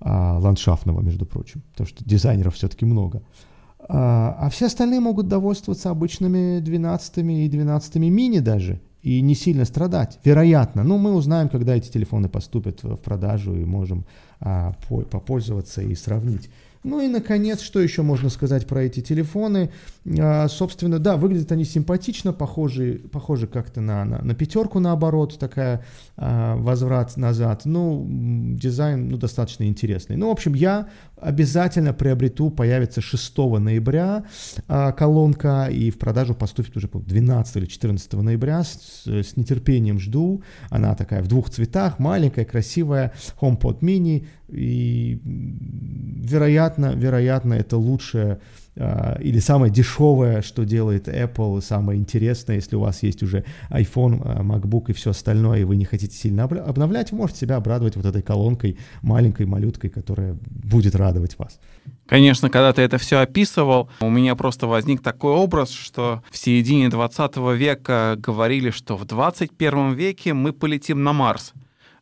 а, 0.00 0.38
ландшафтного, 0.38 1.00
между 1.00 1.26
прочим, 1.26 1.62
потому 1.72 1.88
что 1.88 2.04
дизайнеров 2.04 2.54
все-таки 2.54 2.84
много. 2.84 3.18
А, 3.18 3.51
а 3.88 4.48
все 4.50 4.66
остальные 4.66 5.00
могут 5.00 5.28
довольствоваться 5.28 5.90
обычными 5.90 6.60
12 6.60 7.18
и 7.18 7.48
12 7.48 7.96
мини 7.96 8.38
даже, 8.38 8.80
и 9.02 9.20
не 9.20 9.34
сильно 9.34 9.64
страдать, 9.64 10.18
вероятно. 10.24 10.84
Но 10.84 10.98
мы 10.98 11.14
узнаем, 11.14 11.48
когда 11.48 11.76
эти 11.76 11.90
телефоны 11.90 12.28
поступят 12.28 12.82
в 12.82 12.96
продажу 12.96 13.54
и 13.56 13.64
можем 13.64 14.04
а, 14.40 14.74
по, 14.88 15.02
попользоваться 15.02 15.82
и 15.82 15.94
сравнить. 15.94 16.48
Ну 16.84 17.00
и, 17.00 17.06
наконец, 17.06 17.60
что 17.60 17.80
еще 17.80 18.02
можно 18.02 18.28
сказать 18.28 18.66
про 18.66 18.82
эти 18.82 19.00
телефоны? 19.00 19.70
А, 20.18 20.48
собственно, 20.48 20.98
да, 20.98 21.16
выглядят 21.16 21.52
они 21.52 21.64
симпатично, 21.64 22.32
похожи, 22.32 23.02
похожи 23.12 23.46
как-то 23.46 23.80
на, 23.80 24.04
на, 24.04 24.20
на 24.20 24.34
пятерку 24.34 24.80
наоборот, 24.80 25.38
такая 25.38 25.84
а, 26.16 26.56
возврат 26.56 27.16
назад. 27.16 27.62
Ну, 27.66 28.04
дизайн 28.08 29.08
ну, 29.08 29.16
достаточно 29.16 29.64
интересный. 29.64 30.16
Ну, 30.16 30.28
в 30.28 30.32
общем, 30.32 30.54
я 30.54 30.88
обязательно 31.22 31.92
приобрету, 31.92 32.50
появится 32.50 33.00
6 33.00 33.38
ноября 33.38 34.24
а, 34.68 34.92
колонка, 34.92 35.68
и 35.70 35.90
в 35.90 35.98
продажу 35.98 36.34
поступит 36.34 36.76
уже 36.76 36.88
12 36.92 37.56
или 37.56 37.66
14 37.66 38.12
ноября. 38.14 38.64
С, 38.64 39.06
с 39.06 39.36
нетерпением 39.36 39.98
жду. 39.98 40.42
Она 40.70 40.94
такая 40.94 41.22
в 41.22 41.28
двух 41.28 41.50
цветах, 41.50 41.98
маленькая, 41.98 42.44
красивая, 42.44 43.12
HomePod 43.40 43.80
mini, 43.80 44.26
и 44.48 45.20
вероятно, 45.24 46.94
вероятно, 46.94 47.54
это 47.54 47.76
лучшее 47.76 48.40
или 48.74 49.38
самое 49.38 49.70
дешевое, 49.70 50.40
что 50.40 50.64
делает 50.64 51.06
Apple, 51.06 51.60
самое 51.60 52.00
интересное, 52.00 52.56
если 52.56 52.76
у 52.76 52.80
вас 52.80 53.02
есть 53.02 53.22
уже 53.22 53.44
iPhone, 53.70 54.22
а, 54.24 54.42
MacBook 54.42 54.84
и 54.88 54.92
все 54.94 55.10
остальное, 55.10 55.60
и 55.60 55.64
вы 55.64 55.76
не 55.76 55.84
хотите 55.84 56.16
сильно 56.16 56.44
обновлять, 56.44 57.12
вы 57.12 57.18
можете 57.18 57.40
себя 57.40 57.56
обрадовать 57.56 57.96
вот 57.96 58.06
этой 58.06 58.22
колонкой, 58.22 58.78
маленькой 59.02 59.44
малюткой, 59.44 59.90
которая 59.90 60.38
будет 60.46 60.94
радовать 60.94 61.38
вас. 61.38 61.60
Конечно, 62.06 62.48
когда 62.48 62.72
ты 62.72 62.82
это 62.82 62.96
все 62.96 63.18
описывал, 63.18 63.90
у 64.00 64.08
меня 64.08 64.34
просто 64.36 64.66
возник 64.66 65.02
такой 65.02 65.32
образ, 65.32 65.70
что 65.70 66.22
в 66.30 66.36
середине 66.36 66.88
20 66.88 67.36
века 67.56 68.16
говорили, 68.18 68.70
что 68.70 68.96
в 68.96 69.04
21 69.04 69.92
веке 69.92 70.32
мы 70.32 70.52
полетим 70.52 71.02
на 71.02 71.12
Марс. 71.12 71.52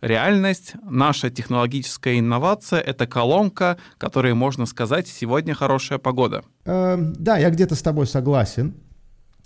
Реальность, 0.01 0.75
наша 0.83 1.31
технологическая 1.31 2.19
инновация— 2.19 2.81
это 2.81 3.07
колонка, 3.07 3.77
которой 3.99 4.35
можно 4.35 4.67
сказать 4.67 5.09
«сегодня 5.09 5.55
хорошая 5.55 5.99
погода». 5.99 6.43
Э, 6.65 6.97
да, 6.99 7.39
я 7.39 7.51
где-то 7.51 7.75
с 7.75 7.83
тобой 7.83 8.07
согласен. 8.07 8.75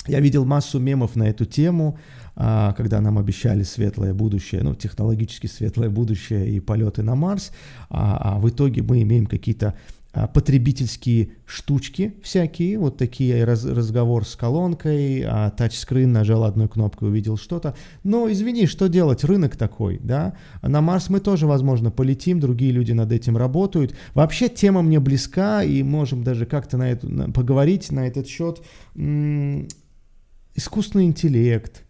Я 0.07 0.21
видел 0.21 0.45
массу 0.45 0.79
мемов 0.79 1.17
на 1.17 1.25
эту 1.25 1.47
тему, 1.47 1.99
а, 2.37 2.73
когда 2.73 3.01
нам 3.01 3.19
обещали 3.19 3.63
светлое 3.63 4.13
будущее, 4.13 4.63
ну, 4.63 4.75
технологически 4.75 5.47
светлое 5.47 5.89
будущее 5.89 6.51
и 6.51 6.61
полеты 6.61 7.03
на 7.03 7.15
Марс, 7.15 7.53
а, 7.89 8.35
а 8.35 8.39
в 8.39 8.49
итоге 8.49 8.83
мы 8.83 9.01
имеем 9.03 9.27
какие-то 9.27 9.75
потребительские 10.15 11.31
штучки 11.45 12.15
всякие, 12.23 12.79
вот 12.79 12.97
такие 12.97 13.45
раз, 13.45 13.65
разговор 13.65 14.25
с 14.25 14.37
колонкой, 14.37 15.25
а, 15.27 15.51
тачскрин, 15.51 16.13
нажал 16.13 16.45
одной 16.45 16.69
кнопкой, 16.69 17.09
увидел 17.09 17.37
что-то. 17.37 17.75
Но 18.05 18.31
извини, 18.31 18.67
что 18.67 18.89
делать, 18.89 19.25
рынок 19.25 19.57
такой, 19.57 19.99
да? 20.01 20.37
На 20.63 20.81
Марс 20.81 21.09
мы 21.09 21.19
тоже, 21.19 21.49
возможно, 21.49 21.91
полетим, 21.91 22.39
другие 22.39 22.71
люди 22.71 22.93
над 22.93 23.11
этим 23.11 23.37
работают. 23.37 23.97
Вообще 24.15 24.49
тема 24.49 24.83
мне 24.83 25.01
близка, 25.01 25.65
и 25.65 25.83
можем 25.83 26.23
даже 26.23 26.47
как-то 26.47 26.77
на 26.77 26.93
эту, 26.93 27.09
на, 27.09 27.31
поговорить 27.33 27.91
на 27.91 28.07
этот 28.07 28.29
счет. 28.29 28.63
М-м, 28.95 29.67
искусственный 30.55 31.07
интеллект, 31.07 31.83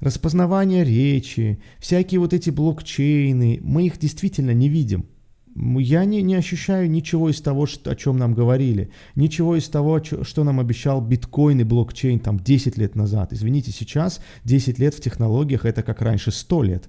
распознавание 0.00 0.82
речи, 0.82 1.60
всякие 1.78 2.20
вот 2.20 2.32
эти 2.32 2.48
блокчейны, 2.48 3.60
мы 3.62 3.84
их 3.86 3.98
действительно 3.98 4.52
не 4.52 4.70
видим– 4.70 5.04
я 5.56 6.04
не, 6.04 6.22
не 6.22 6.34
ощущаю 6.34 6.90
ничего 6.90 7.30
из 7.30 7.40
того, 7.40 7.66
что, 7.66 7.90
о 7.90 7.96
чем 7.96 8.18
нам 8.18 8.34
говорили, 8.34 8.90
ничего 9.14 9.56
из 9.56 9.68
того, 9.68 10.02
что 10.02 10.44
нам 10.44 10.60
обещал 10.60 11.00
биткоин 11.00 11.60
и 11.60 11.64
блокчейн 11.64 12.18
там 12.20 12.38
10 12.38 12.76
лет 12.76 12.94
назад. 12.94 13.32
Извините, 13.32 13.72
сейчас 13.72 14.20
10 14.44 14.78
лет 14.78 14.94
в 14.94 15.00
технологиях 15.00 15.64
это 15.64 15.82
как 15.82 16.02
раньше 16.02 16.30
100 16.30 16.62
лет. 16.62 16.88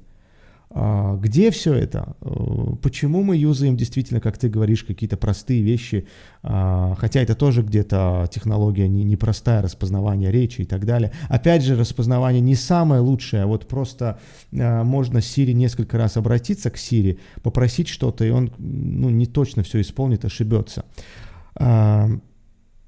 А, 0.69 1.15
где 1.15 1.50
все 1.51 1.74
это? 1.74 2.15
Э, 2.21 2.75
почему 2.81 3.24
мы 3.24 3.38
юзаем 3.38 3.77
действительно, 3.77 4.19
как 4.19 4.38
ты 4.38 4.50
говоришь, 4.50 4.83
какие-то 4.83 5.15
простые 5.15 5.62
вещи, 5.62 6.07
а, 6.43 6.95
хотя 6.97 7.21
это 7.21 7.36
тоже 7.36 7.62
где-то 7.62 8.27
технология 8.31 8.88
не, 8.88 9.03
непростая, 9.03 9.62
распознавание 9.62 10.29
речи 10.29 10.62
и 10.62 10.65
так 10.65 10.86
далее. 10.86 11.12
Опять 11.29 11.63
же, 11.63 11.75
распознавание 11.77 12.41
не 12.41 12.55
самое 12.55 13.01
лучшее, 13.01 13.43
а 13.43 13.47
вот 13.47 13.67
просто 13.67 14.19
а, 14.53 14.83
можно 14.83 15.19
Siri 15.19 15.53
несколько 15.53 15.97
раз 15.97 16.17
обратиться 16.17 16.69
к 16.69 16.75
Siri, 16.75 17.19
попросить 17.43 17.88
что-то, 17.88 18.25
и 18.25 18.29
он 18.29 18.51
ну, 18.57 19.09
не 19.09 19.25
точно 19.25 19.63
все 19.63 19.79
исполнит, 19.81 20.25
ошибется. 20.25 20.83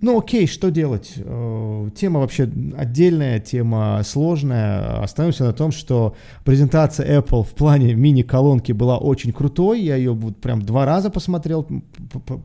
Ну 0.01 0.17
окей, 0.17 0.47
что 0.47 0.71
делать? 0.71 1.13
Э, 1.17 1.89
тема 1.93 2.21
вообще 2.21 2.49
отдельная, 2.77 3.39
тема 3.39 4.01
сложная. 4.05 5.03
Остановимся 5.03 5.43
на 5.43 5.51
том, 5.51 5.73
что 5.73 6.15
презентация 6.45 7.19
Apple 7.19 7.43
в 7.43 7.49
плане 7.49 7.95
мини-колонки 7.95 8.71
была 8.71 8.97
очень 8.97 9.33
крутой. 9.33 9.81
Я 9.81 9.97
ее 9.97 10.13
вот 10.13 10.37
прям 10.37 10.61
два 10.61 10.85
раза 10.85 11.09
посмотрел, 11.09 11.67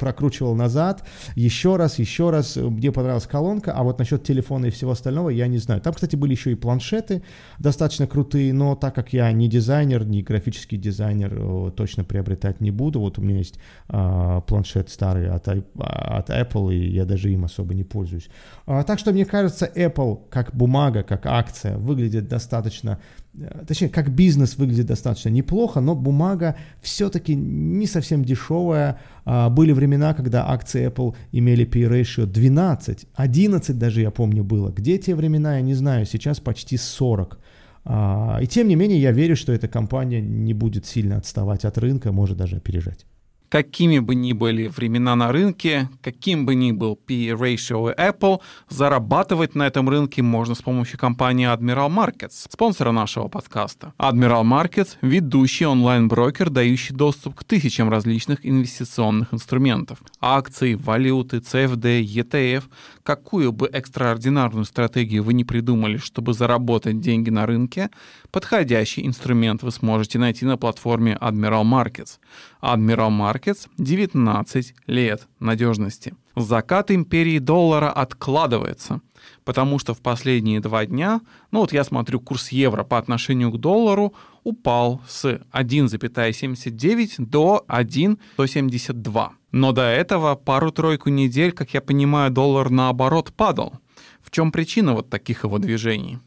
прокручивал 0.00 0.56
назад, 0.56 1.06
еще 1.36 1.76
раз, 1.76 2.00
еще 2.00 2.30
раз. 2.30 2.56
Мне 2.56 2.90
понравилась 2.90 3.26
колонка, 3.26 3.72
а 3.72 3.84
вот 3.84 4.00
насчет 4.00 4.24
телефона 4.24 4.66
и 4.66 4.70
всего 4.70 4.90
остального 4.90 5.28
я 5.28 5.46
не 5.46 5.58
знаю. 5.58 5.80
Там, 5.80 5.94
кстати, 5.94 6.16
были 6.16 6.32
еще 6.32 6.50
и 6.50 6.56
планшеты 6.56 7.22
достаточно 7.60 8.08
крутые, 8.08 8.52
но 8.52 8.74
так 8.74 8.96
как 8.96 9.12
я 9.12 9.30
не 9.30 9.46
дизайнер, 9.46 10.04
не 10.04 10.22
графический 10.22 10.76
дизайнер, 10.76 11.32
э, 11.32 11.70
точно 11.76 12.02
приобретать 12.02 12.60
не 12.60 12.72
буду. 12.72 12.98
Вот 12.98 13.18
у 13.18 13.22
меня 13.22 13.38
есть 13.38 13.60
а, 13.88 14.40
планшет 14.40 14.90
старый 14.90 15.30
от, 15.30 15.46
от 15.46 16.30
Apple, 16.30 16.74
и 16.74 16.90
я 16.90 17.04
даже 17.04 17.30
им 17.30 17.43
особо 17.44 17.74
не 17.74 17.84
пользуюсь. 17.84 18.28
А, 18.66 18.82
так 18.82 18.98
что 18.98 19.12
мне 19.12 19.24
кажется, 19.24 19.70
Apple 19.74 20.28
как 20.30 20.54
бумага, 20.54 21.02
как 21.02 21.26
акция 21.26 21.78
выглядит 21.78 22.28
достаточно, 22.28 22.98
э, 23.38 23.64
точнее, 23.66 23.88
как 23.88 24.10
бизнес 24.10 24.56
выглядит 24.56 24.86
достаточно 24.86 25.28
неплохо, 25.28 25.80
но 25.80 25.94
бумага 25.94 26.56
все-таки 26.80 27.34
не 27.34 27.86
совсем 27.86 28.24
дешевая. 28.24 28.98
А, 29.24 29.50
были 29.50 29.72
времена, 29.72 30.14
когда 30.14 30.50
акции 30.50 30.88
Apple 30.88 31.14
имели 31.32 31.64
P-ratio 31.64 32.26
12, 32.26 33.06
11 33.14 33.78
даже, 33.78 34.00
я 34.00 34.10
помню, 34.10 34.44
было. 34.44 34.70
Где 34.70 34.98
те 34.98 35.14
времена, 35.14 35.56
я 35.56 35.62
не 35.62 35.74
знаю, 35.74 36.06
сейчас 36.06 36.40
почти 36.40 36.76
40. 36.76 37.38
А, 37.84 38.38
и 38.42 38.46
тем 38.46 38.68
не 38.68 38.76
менее, 38.76 39.00
я 39.00 39.12
верю, 39.12 39.36
что 39.36 39.52
эта 39.52 39.68
компания 39.68 40.20
не 40.20 40.54
будет 40.54 40.86
сильно 40.86 41.16
отставать 41.16 41.64
от 41.64 41.78
рынка, 41.78 42.12
может 42.12 42.36
даже 42.36 42.56
опережать 42.56 43.06
какими 43.54 44.00
бы 44.00 44.16
ни 44.16 44.32
были 44.32 44.66
времена 44.66 45.14
на 45.14 45.30
рынке, 45.30 45.88
каким 46.02 46.44
бы 46.44 46.56
ни 46.56 46.72
был 46.72 46.96
P-ratio 46.96 47.96
Apple, 47.96 48.40
зарабатывать 48.68 49.54
на 49.54 49.68
этом 49.68 49.88
рынке 49.88 50.22
можно 50.22 50.56
с 50.56 50.62
помощью 50.62 50.98
компании 50.98 51.46
Admiral 51.46 51.88
Markets, 51.88 52.48
спонсора 52.50 52.90
нашего 52.90 53.28
подкаста. 53.28 53.92
Admiral 53.96 54.42
Markets— 54.42 54.96
ведущий 55.02 55.66
онлайн-брокер, 55.66 56.50
дающий 56.50 56.94
доступ 56.94 57.36
к 57.36 57.44
тысячам 57.44 57.88
различных 57.88 58.44
инвестиционных 58.44 59.32
инструментов. 59.32 60.02
Акции, 60.20 60.74
валюты, 60.74 61.36
CFD, 61.36 62.02
ETF. 62.02 62.64
Какую 63.04 63.52
бы 63.52 63.68
экстраординарную 63.68 64.64
стратегию 64.64 65.22
вы 65.22 65.32
не 65.32 65.44
придумали, 65.44 65.98
чтобы 65.98 66.32
заработать 66.32 66.98
деньги 66.98 67.30
на 67.30 67.46
рынке, 67.46 67.90
подходящий 68.34 69.06
инструмент 69.06 69.62
вы 69.62 69.70
сможете 69.70 70.18
найти 70.18 70.44
на 70.44 70.56
платформе 70.56 71.16
Admiral 71.20 71.62
Markets. 71.62 72.18
Admiral 72.60 73.10
Markets 73.10 73.68
19 73.78 74.74
лет 74.88 75.28
надежности. 75.38 76.14
Закат 76.34 76.90
империи 76.90 77.38
доллара 77.38 77.92
откладывается, 77.92 79.00
потому 79.44 79.78
что 79.78 79.94
в 79.94 80.00
последние 80.00 80.58
два 80.58 80.84
дня, 80.84 81.20
ну 81.52 81.60
вот 81.60 81.72
я 81.72 81.84
смотрю, 81.84 82.18
курс 82.18 82.48
евро 82.48 82.82
по 82.82 82.98
отношению 82.98 83.52
к 83.52 83.60
доллару 83.60 84.14
упал 84.42 85.00
с 85.06 85.40
1,79 85.52 87.14
до 87.18 87.64
1,172. 87.68 89.32
Но 89.52 89.70
до 89.70 89.82
этого 89.82 90.34
пару-тройку 90.34 91.08
недель, 91.08 91.52
как 91.52 91.72
я 91.72 91.80
понимаю, 91.80 92.32
доллар 92.32 92.68
наоборот 92.68 93.32
падал. 93.32 93.74
В 94.20 94.32
чем 94.32 94.50
причина 94.50 94.94
вот 94.94 95.08
таких 95.08 95.44
его 95.44 95.58
движений? 95.58 96.18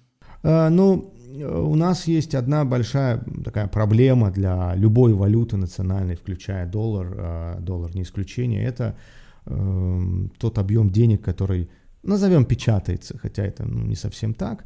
А, 0.43 0.69
ну, 0.69 1.13
у 1.43 1.75
нас 1.75 2.07
есть 2.07 2.35
одна 2.35 2.65
большая 2.65 3.23
такая 3.43 3.67
проблема 3.67 4.31
для 4.31 4.75
любой 4.75 5.13
валюты 5.13 5.57
национальной, 5.57 6.15
включая 6.15 6.65
доллар, 6.67 7.15
а, 7.17 7.59
доллар 7.59 7.95
не 7.95 8.01
исключение, 8.01 8.63
это 8.63 8.97
э, 9.45 10.27
тот 10.37 10.57
объем 10.57 10.89
денег, 10.89 11.21
который, 11.21 11.69
назовем, 12.03 12.45
печатается, 12.45 13.17
хотя 13.17 13.43
это 13.43 13.65
ну, 13.65 13.85
не 13.85 13.95
совсем 13.95 14.33
так. 14.33 14.65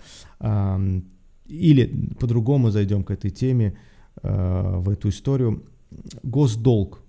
Или 1.48 2.14
по-другому 2.20 2.72
зайдем 2.72 3.04
к 3.04 3.12
этой 3.12 3.30
теме, 3.30 3.78
э, 4.24 4.80
в 4.80 4.90
эту 4.90 5.10
историю. 5.10 5.64
Госдолг. 6.24 7.02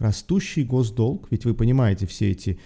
Растущий 0.00 0.64
госдолг, 0.64 1.28
ведь 1.30 1.44
вы 1.44 1.54
понимаете 1.54 2.06
все 2.06 2.32
эти 2.32 2.58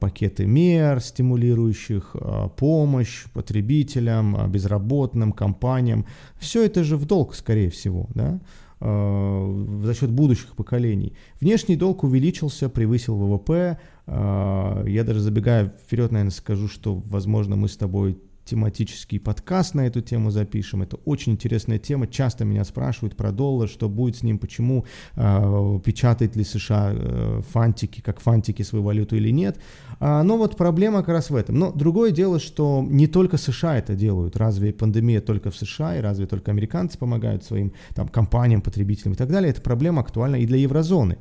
пакеты 0.00 0.46
мер, 0.46 1.00
стимулирующих 1.00 2.14
э, 2.14 2.48
помощь 2.56 3.24
потребителям, 3.32 4.36
э, 4.36 4.48
безработным, 4.48 5.32
компаниям. 5.32 6.06
Все 6.38 6.64
это 6.64 6.82
же 6.82 6.96
в 6.96 7.06
долг, 7.06 7.34
скорее 7.34 7.70
всего, 7.70 8.08
да? 8.14 8.40
за 8.80 9.94
счет 9.94 10.10
будущих 10.10 10.56
поколений. 10.56 11.12
Внешний 11.40 11.76
долг 11.76 12.02
увеличился, 12.02 12.68
превысил 12.68 13.16
ВВП. 13.16 13.78
Я 14.08 15.04
даже 15.06 15.20
забегая 15.20 15.72
вперед, 15.84 16.10
наверное, 16.10 16.32
скажу, 16.32 16.66
что, 16.66 16.96
возможно, 16.96 17.54
мы 17.54 17.68
с 17.68 17.76
тобой 17.76 18.18
тематический 18.52 19.18
подкаст 19.18 19.74
на 19.74 19.86
эту 19.86 20.02
тему 20.02 20.30
запишем. 20.30 20.82
Это 20.82 20.96
очень 21.06 21.32
интересная 21.32 21.78
тема. 21.78 22.06
Часто 22.06 22.44
меня 22.44 22.64
спрашивают 22.64 23.16
про 23.16 23.32
доллар, 23.32 23.66
что 23.66 23.88
будет 23.88 24.16
с 24.16 24.22
ним, 24.22 24.38
почему, 24.38 24.84
э, 25.16 25.80
печатает 25.82 26.36
ли 26.36 26.44
США 26.44 26.90
э, 26.92 27.40
фантики, 27.48 28.02
как 28.02 28.20
фантики 28.20 28.62
свою 28.62 28.84
валюту 28.84 29.16
или 29.16 29.30
нет. 29.30 29.58
А, 30.00 30.22
но 30.22 30.36
вот 30.36 30.58
проблема 30.58 30.98
как 30.98 31.08
раз 31.08 31.30
в 31.30 31.34
этом. 31.34 31.58
Но 31.58 31.72
другое 31.72 32.10
дело, 32.10 32.38
что 32.38 32.86
не 32.86 33.06
только 33.06 33.38
США 33.38 33.78
это 33.78 33.94
делают. 33.94 34.36
Разве 34.36 34.74
пандемия 34.74 35.22
только 35.22 35.50
в 35.50 35.56
США, 35.56 35.96
и 35.96 36.02
разве 36.02 36.26
только 36.26 36.50
американцы 36.50 36.98
помогают 36.98 37.44
своим 37.44 37.72
там, 37.94 38.08
компаниям, 38.08 38.60
потребителям 38.60 39.14
и 39.14 39.16
так 39.16 39.30
далее. 39.30 39.50
Эта 39.50 39.62
проблема 39.62 40.02
актуальна 40.02 40.36
и 40.36 40.46
для 40.46 40.58
еврозоны. 40.58 41.16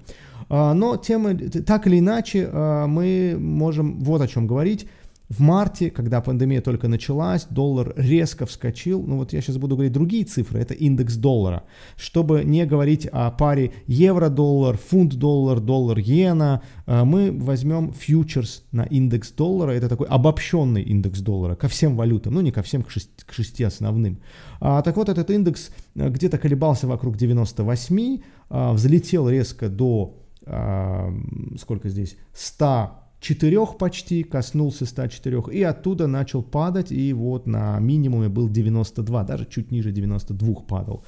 А, 0.50 0.74
но 0.74 0.98
темы, 0.98 1.36
так 1.36 1.88
или 1.88 2.00
иначе, 2.00 2.50
а, 2.52 2.88
мы 2.88 3.38
можем 3.40 4.04
вот 4.04 4.22
о 4.22 4.28
чем 4.28 4.48
говорить. 4.48 4.86
В 5.32 5.40
марте, 5.40 5.90
когда 5.90 6.20
пандемия 6.20 6.60
только 6.60 6.90
началась, 6.90 7.48
доллар 7.50 7.94
резко 7.96 8.46
вскочил. 8.46 9.02
Ну 9.02 9.16
вот 9.16 9.32
я 9.32 9.40
сейчас 9.40 9.56
буду 9.56 9.76
говорить 9.76 9.94
другие 9.94 10.26
цифры, 10.26 10.60
это 10.60 10.74
индекс 10.74 11.16
доллара. 11.16 11.64
Чтобы 11.96 12.44
не 12.44 12.66
говорить 12.66 13.06
о 13.06 13.32
паре 13.32 13.72
евро-доллар, 13.88 14.78
фунт-доллар, 14.78 15.62
доллар-иена, 15.62 16.62
э, 16.86 17.04
мы 17.06 17.32
возьмем 17.32 17.94
фьючерс 17.94 18.66
на 18.74 18.82
индекс 18.82 19.32
доллара. 19.32 19.72
Это 19.72 19.88
такой 19.88 20.08
обобщенный 20.08 20.82
индекс 20.82 21.22
доллара 21.22 21.56
ко 21.56 21.70
всем 21.70 21.96
валютам, 21.96 22.34
ну 22.34 22.42
не 22.42 22.52
ко 22.52 22.62
всем, 22.62 22.84
к 22.84 22.92
шести, 22.92 23.26
к 23.26 23.32
шести 23.32 23.64
основным. 23.64 24.20
А, 24.60 24.82
так 24.82 24.98
вот, 24.98 25.08
этот 25.08 25.30
индекс 25.30 25.72
э, 25.96 26.10
где-то 26.10 26.40
колебался 26.40 26.88
вокруг 26.88 27.16
98, 27.16 28.22
а, 28.50 28.74
взлетел 28.74 29.30
резко 29.30 29.70
до, 29.70 30.14
а, 30.46 31.10
сколько 31.58 31.88
здесь, 31.88 32.18
100 32.34 33.01
4 33.22 33.68
почти, 33.78 34.24
коснулся 34.24 34.86
104, 34.86 35.44
и 35.54 35.62
оттуда 35.62 36.08
начал 36.08 36.42
падать, 36.42 36.92
и 36.92 37.14
вот 37.14 37.46
на 37.48 37.80
минимуме 37.80 38.30
был 38.30 38.50
92, 38.50 39.24
даже 39.24 39.46
чуть 39.46 39.72
ниже 39.72 39.92
92 39.92 40.54
падал. 40.68 41.04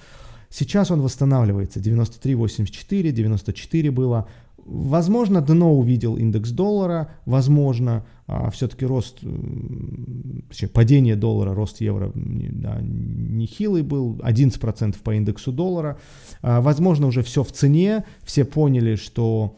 Сейчас 0.50 0.92
он 0.92 1.02
восстанавливается. 1.02 1.80
93,84, 1.80 3.12
94 3.12 3.92
было. 3.92 4.28
Возможно, 4.58 5.42
дно 5.42 5.74
увидел 5.74 6.16
индекс 6.16 6.52
доллара, 6.52 7.10
возможно, 7.26 8.06
а 8.28 8.52
все-таки 8.52 8.86
рост, 8.86 9.20
точнее, 10.50 10.70
падение 10.70 11.16
доллара, 11.16 11.56
рост 11.56 11.82
евро 11.82 12.12
да, 12.14 12.80
нехилый 12.82 13.82
был, 13.82 14.22
11% 14.24 14.96
по 15.04 15.16
индексу 15.16 15.52
доллара. 15.52 16.00
А, 16.42 16.62
возможно, 16.62 17.08
уже 17.08 17.24
все 17.24 17.44
в 17.44 17.52
цене, 17.52 18.06
все 18.24 18.46
поняли, 18.46 18.96
что 18.96 19.58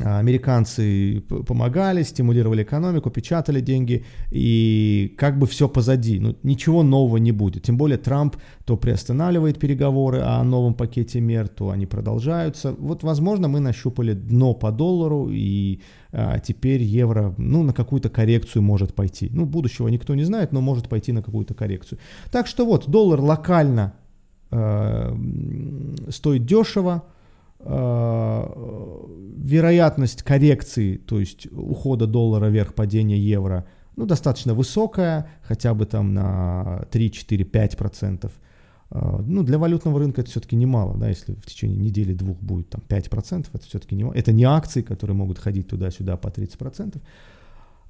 американцы 0.00 1.22
помогали, 1.46 2.02
стимулировали 2.02 2.64
экономику, 2.64 3.10
печатали 3.10 3.60
деньги, 3.60 4.04
и 4.32 5.14
как 5.16 5.38
бы 5.38 5.46
все 5.46 5.68
позади. 5.68 6.18
Ну, 6.18 6.34
ничего 6.42 6.82
нового 6.82 7.18
не 7.18 7.32
будет. 7.32 7.62
Тем 7.62 7.76
более 7.76 7.98
Трамп 7.98 8.36
то 8.64 8.76
приостанавливает 8.76 9.58
переговоры 9.58 10.20
о 10.20 10.42
новом 10.42 10.74
пакете 10.74 11.20
мер, 11.20 11.46
то 11.48 11.70
они 11.70 11.86
продолжаются. 11.86 12.74
Вот, 12.78 13.04
возможно, 13.04 13.46
мы 13.46 13.60
нащупали 13.60 14.14
дно 14.14 14.54
по 14.54 14.72
доллару, 14.72 15.28
и 15.30 15.80
а, 16.12 16.40
теперь 16.40 16.82
евро 16.82 17.34
ну, 17.38 17.62
на 17.62 17.72
какую-то 17.72 18.08
коррекцию 18.08 18.62
может 18.62 18.94
пойти. 18.94 19.30
Ну, 19.32 19.46
будущего 19.46 19.86
никто 19.88 20.14
не 20.14 20.24
знает, 20.24 20.52
но 20.52 20.60
может 20.60 20.88
пойти 20.88 21.12
на 21.12 21.22
какую-то 21.22 21.54
коррекцию. 21.54 22.00
Так 22.32 22.48
что 22.48 22.66
вот, 22.66 22.88
доллар 22.88 23.20
локально 23.20 23.94
э, 24.50 25.16
стоит 26.08 26.46
дешево, 26.46 27.04
вероятность 29.44 30.22
коррекции, 30.22 30.96
то 30.96 31.18
есть 31.20 31.46
ухода 31.52 32.06
доллара 32.06 32.46
вверх, 32.46 32.74
падения 32.74 33.18
евро, 33.18 33.66
ну, 33.96 34.06
достаточно 34.06 34.54
высокая, 34.54 35.28
хотя 35.42 35.74
бы 35.74 35.86
там 35.86 36.14
на 36.14 36.86
3, 36.90 37.10
4, 37.10 37.44
5 37.44 37.76
процентов. 37.76 38.32
Э, 38.90 39.18
ну, 39.26 39.42
для 39.42 39.58
валютного 39.58 39.98
рынка 39.98 40.22
это 40.22 40.30
все-таки 40.30 40.56
немало, 40.56 40.96
да, 40.96 41.08
если 41.08 41.34
в 41.34 41.46
течение 41.46 41.78
недели-двух 41.78 42.38
будет 42.40 42.70
там 42.70 42.80
5 42.80 43.10
процентов, 43.10 43.54
это 43.54 43.64
все-таки 43.66 43.94
немало. 43.94 44.14
Это 44.14 44.32
не 44.32 44.44
акции, 44.44 44.82
которые 44.82 45.16
могут 45.16 45.38
ходить 45.38 45.68
туда-сюда 45.68 46.16
по 46.16 46.30
30 46.30 46.58
процентов. 46.58 47.02
А, 47.02 47.08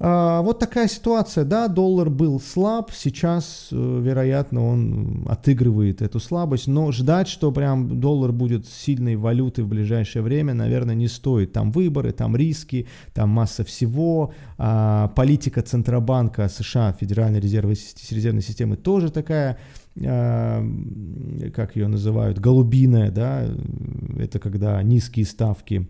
вот 0.04 0.58
такая 0.58 0.86
ситуация, 0.86 1.44
да, 1.44 1.66
доллар 1.66 2.10
был 2.10 2.38
слаб, 2.38 2.90
сейчас, 2.92 3.68
э, 3.72 4.00
вероятно, 4.02 4.66
он 4.66 5.26
отыгрывает 5.26 6.02
эту 6.02 6.20
слабость, 6.20 6.66
но 6.66 6.92
ждать, 6.92 7.26
что 7.26 7.50
прям 7.52 8.00
доллар 8.00 8.30
будет 8.30 8.66
сильной 8.66 9.16
валютой 9.16 9.64
в 9.64 9.68
ближайшее 9.68 10.22
время, 10.22 10.52
наверное, 10.52 10.94
не 10.94 11.08
стоит. 11.08 11.52
Там 11.52 11.72
выборы, 11.72 12.12
там 12.12 12.36
риски, 12.36 12.86
там 13.14 13.30
масса 13.30 13.64
всего, 13.64 14.34
а, 14.58 15.08
политика 15.08 15.62
Центробанка 15.62 16.48
США, 16.48 16.92
Федеральной 16.92 17.40
резервной, 17.40 17.76
резервной 18.10 18.42
системы 18.42 18.76
тоже 18.76 19.10
такая, 19.10 19.58
а, 20.04 20.62
как 21.54 21.76
ее 21.76 21.88
называют, 21.88 22.38
голубиная, 22.38 23.10
да, 23.10 23.46
это 24.18 24.38
когда 24.38 24.82
низкие 24.82 25.24
ставки 25.24 25.88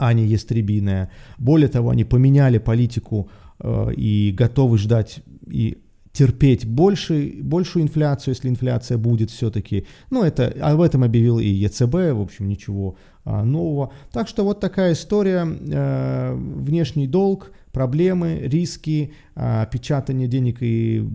а 0.00 0.14
не 0.14 0.26
ястребиная. 0.26 1.10
Более 1.38 1.68
того, 1.68 1.90
они 1.90 2.04
поменяли 2.04 2.58
политику 2.58 3.28
э, 3.58 3.92
и 3.94 4.32
готовы 4.32 4.78
ждать 4.78 5.20
и 5.46 5.78
терпеть 6.12 6.66
больше, 6.66 7.34
большую 7.42 7.84
инфляцию, 7.84 8.34
если 8.34 8.48
инфляция 8.48 8.98
будет 8.98 9.30
все-таки. 9.30 9.86
Ну, 10.10 10.24
это, 10.24 10.52
об 10.60 10.80
этом 10.80 11.04
объявил 11.04 11.38
и 11.38 11.46
ЕЦБ, 11.46 11.94
в 11.94 12.20
общем, 12.20 12.48
ничего 12.48 12.96
а, 13.24 13.44
нового. 13.44 13.92
Так 14.10 14.26
что 14.26 14.44
вот 14.44 14.60
такая 14.60 14.94
история. 14.94 15.46
Э, 15.46 16.34
внешний 16.34 17.06
долг, 17.06 17.52
проблемы, 17.72 18.40
риски, 18.42 19.12
э, 19.36 19.66
печатание 19.70 20.28
денег 20.28 20.62
и 20.62 21.06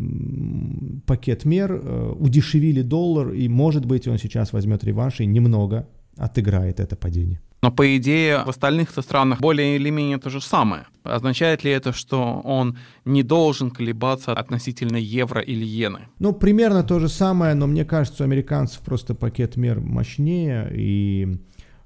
пакет 1.05 1.45
мер 1.45 1.71
э, 1.73 2.13
удешевили 2.19 2.83
доллар, 2.83 3.31
и, 3.31 3.49
может 3.49 3.85
быть, 3.85 4.07
он 4.07 4.17
сейчас 4.17 4.53
возьмет 4.53 4.83
реванш 4.83 5.19
и 5.19 5.25
немного 5.25 5.87
отыграет 6.17 6.79
это 6.79 6.95
падение. 6.95 7.41
Но 7.65 7.71
по 7.71 7.97
идее 7.97 8.43
в 8.43 8.49
остальных 8.49 8.91
странах 8.91 9.41
более 9.41 9.75
или 9.75 9.89
менее 9.89 10.19
то 10.19 10.29
же 10.29 10.39
самое. 10.39 10.85
Означает 11.03 11.63
ли 11.63 11.71
это, 11.71 11.93
что 11.93 12.41
он 12.43 12.77
не 13.05 13.23
должен 13.23 13.71
колебаться 13.71 14.33
относительно 14.33 14.97
евро 14.97 15.41
или 15.41 15.65
иены? 15.65 16.01
Ну, 16.19 16.31
примерно 16.31 16.83
то 16.83 16.99
же 16.99 17.09
самое, 17.09 17.55
но 17.55 17.65
мне 17.65 17.83
кажется, 17.83 18.21
у 18.21 18.25
американцев 18.27 18.81
просто 18.81 19.15
пакет 19.15 19.55
мер 19.55 19.79
мощнее, 19.79 20.71
и 20.75 21.39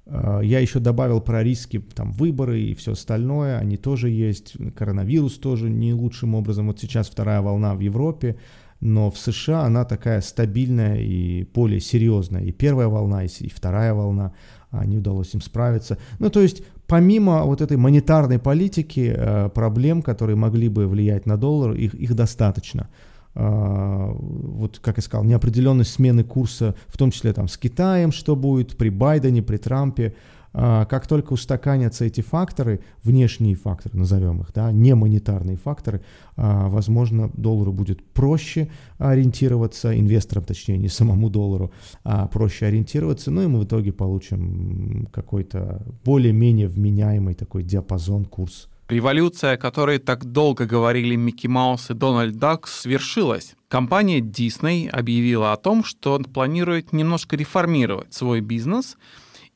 э, 0.06 0.42
я 0.44 0.60
еще 0.60 0.80
добавил 0.80 1.22
про 1.22 1.44
риски, 1.44 1.80
там, 1.96 2.12
выборы 2.12 2.60
и 2.60 2.76
все 2.76 2.92
остальное, 2.92 3.58
они 3.58 3.78
тоже 3.78 4.10
есть, 4.10 4.58
коронавирус 4.76 5.38
тоже 5.38 5.70
не 5.70 5.94
лучшим 5.94 6.36
образом, 6.36 6.68
вот 6.68 6.82
сейчас 6.82 7.08
вторая 7.08 7.40
волна 7.40 7.74
в 7.74 7.80
Европе, 7.80 8.36
но 8.82 9.12
в 9.12 9.18
США 9.18 9.64
она 9.64 9.86
такая 9.86 10.20
стабильная 10.20 11.00
и 11.00 11.46
более 11.54 11.80
серьезная, 11.80 12.44
и 12.44 12.52
первая 12.52 12.88
волна, 12.88 13.24
и 13.24 13.50
вторая 13.50 13.94
волна, 13.94 14.34
не 14.72 14.98
удалось 14.98 15.34
им 15.34 15.42
справиться. 15.42 15.98
Ну, 16.20 16.30
то 16.30 16.42
есть, 16.42 16.64
помимо 16.88 17.44
вот 17.44 17.62
этой 17.62 17.78
монетарной 17.78 18.40
политики, 18.40 19.14
э, 19.16 19.50
проблем, 19.50 20.02
которые 20.02 20.36
могли 20.36 20.70
бы 20.70 20.88
влиять 20.88 21.26
на 21.26 21.38
доллар, 21.38 21.72
их, 21.72 21.94
их 21.94 22.16
достаточно. 22.16 22.90
Uh, 23.36 24.18
вот, 24.20 24.80
как 24.80 24.98
я 24.98 25.04
сказал, 25.04 25.24
неопределенность 25.24 25.94
смены 25.94 26.24
курса, 26.24 26.74
в 26.88 26.98
том 26.98 27.12
числе 27.12 27.32
там 27.32 27.48
с 27.48 27.58
Китаем, 27.58 28.12
что 28.12 28.36
будет 28.36 28.76
при 28.76 28.90
Байдене, 28.90 29.44
при 29.44 29.58
Трампе, 29.58 30.08
а, 30.08 30.14
как 30.52 31.08
только 31.08 31.34
устаканятся 31.34 32.06
эти 32.06 32.22
факторы, 32.22 32.82
внешние 33.04 33.56
факторы, 33.56 33.98
назовем 33.98 34.42
их, 34.42 34.52
да, 34.54 34.72
не 34.72 34.96
монетарные 34.96 35.58
факторы, 35.58 36.02
а, 36.36 36.68
возможно, 36.70 37.30
доллару 37.36 37.72
будет 37.72 38.04
проще 38.04 38.70
ориентироваться, 38.98 39.98
инвесторам, 39.98 40.44
точнее, 40.44 40.78
не 40.78 40.90
самому 40.90 41.30
доллару, 41.30 41.72
а 42.04 42.28
проще 42.28 42.66
ориентироваться, 42.66 43.30
ну 43.32 43.44
и 43.44 43.48
мы 43.48 43.60
в 43.60 43.66
итоге 43.66 43.92
получим 43.92 45.08
какой-то 45.12 45.86
более-менее 46.04 46.68
вменяемый 46.68 47.36
такой 47.36 47.64
диапазон, 47.64 48.26
курс. 48.26 48.70
Революция, 48.88 49.54
о 49.54 49.58
которой 49.58 50.00
так 50.00 50.26
долго 50.26 50.66
говорили 50.66 51.16
Микки 51.16 51.46
Маус 51.46 51.92
и 51.92 51.94
Дональд 51.94 52.38
Дак, 52.38 52.68
свершилась. 52.68 53.54
Компания 53.68 54.20
Disney 54.20 54.90
объявила 54.90 55.54
о 55.54 55.58
том, 55.58 55.84
что 55.84 56.18
планирует 56.18 56.92
немножко 56.92 57.36
реформировать 57.36 58.16
свой 58.16 58.42
бизнес– 58.42 58.98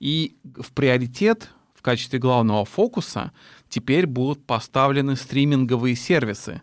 и 0.03 0.35
в 0.43 0.73
приоритет 0.73 1.49
в 1.73 1.81
качестве 1.81 2.19
главного 2.19 2.65
фокуса 2.65 3.31
теперь 3.69 4.05
будут 4.05 4.45
поставлены 4.45 5.15
стриминговые 5.15 5.95
сервисы. 5.95 6.61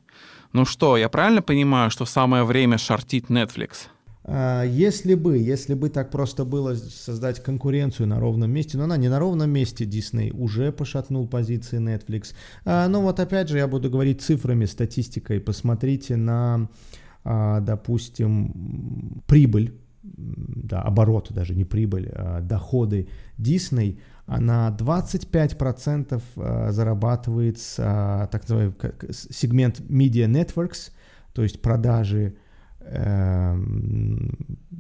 Ну 0.53 0.67
что, 0.67 0.99
я 0.99 1.09
правильно 1.09 1.41
понимаю, 1.41 1.91
что 1.91 2.05
самое 2.05 2.45
время 2.45 2.77
шортить 2.77 3.31
Netflix? 3.31 3.89
А, 4.25 4.65
если 4.65 5.15
бы, 5.15 5.39
если 5.39 5.73
бы 5.73 5.89
так 5.89 6.11
просто 6.11 6.45
было 6.45 6.75
создать 6.75 7.43
конкуренцию 7.43 8.09
на 8.09 8.21
ровном 8.21 8.51
месте, 8.51 8.77
но 8.77 8.85
она 8.85 8.99
не 8.99 9.09
на 9.09 9.19
ровном 9.19 9.49
месте, 9.49 9.87
Disney 9.87 10.31
уже 10.33 10.71
пошатнул 10.71 11.27
позиции 11.27 11.81
Netflix. 11.81 12.35
А, 12.67 12.89
но 12.89 13.01
вот 13.01 13.21
опять 13.21 13.49
же 13.49 13.57
я 13.57 13.67
буду 13.67 13.89
говорить 13.89 14.21
цифрами, 14.21 14.67
статистикой. 14.67 15.41
Посмотрите 15.41 16.17
на, 16.17 16.69
а, 17.25 17.61
допустим, 17.61 19.23
прибыль 19.27 19.81
да, 20.17 20.83
обороты, 20.83 21.35
даже 21.35 21.55
не 21.55 21.65
прибыль, 21.65 22.11
а 22.13 22.41
доходы 22.41 23.09
Disney, 23.39 23.99
она 24.27 24.75
25% 24.79 26.23
а, 26.37 26.73
зарабатывает 26.73 27.59
с 27.59 27.77
а, 27.79 28.27
так 28.29 28.43
называемый 28.43 28.75
сегмент 29.11 29.81
Media 29.81 30.27
Networks, 30.27 30.93
то 31.33 31.43
есть 31.43 31.63
продажи 31.63 32.37
э, 32.81 33.57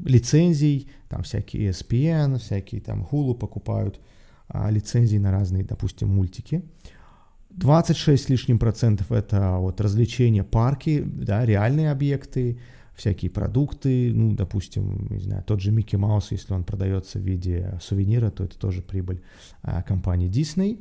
лицензий, 0.04 0.90
там 1.08 1.22
всякие 1.22 1.70
ESPN, 1.70 2.38
всякие 2.38 2.80
там 2.80 3.06
Hulu 3.10 3.34
покупают 3.34 4.00
э, 4.48 4.70
лицензии 4.70 5.18
на 5.18 5.30
разные, 5.30 5.64
допустим, 5.64 6.08
мультики. 6.08 6.62
26 7.50 8.24
с 8.24 8.28
лишним 8.28 8.58
процентов 8.58 9.10
это 9.10 9.56
вот 9.58 9.80
развлечения, 9.80 10.44
парки, 10.44 11.02
да, 11.04 11.44
реальные 11.44 11.90
объекты, 11.90 12.60
всякие 13.00 13.30
продукты, 13.30 14.12
ну, 14.14 14.34
допустим, 14.34 15.06
не 15.10 15.20
знаю, 15.20 15.42
тот 15.42 15.60
же 15.60 15.72
Микки 15.72 15.96
Маус, 15.96 16.32
если 16.32 16.52
он 16.52 16.64
продается 16.64 17.18
в 17.18 17.22
виде 17.22 17.78
сувенира, 17.80 18.30
то 18.30 18.44
это 18.44 18.58
тоже 18.58 18.82
прибыль 18.82 19.22
а, 19.62 19.82
компании 19.82 20.28
Disney. 20.28 20.78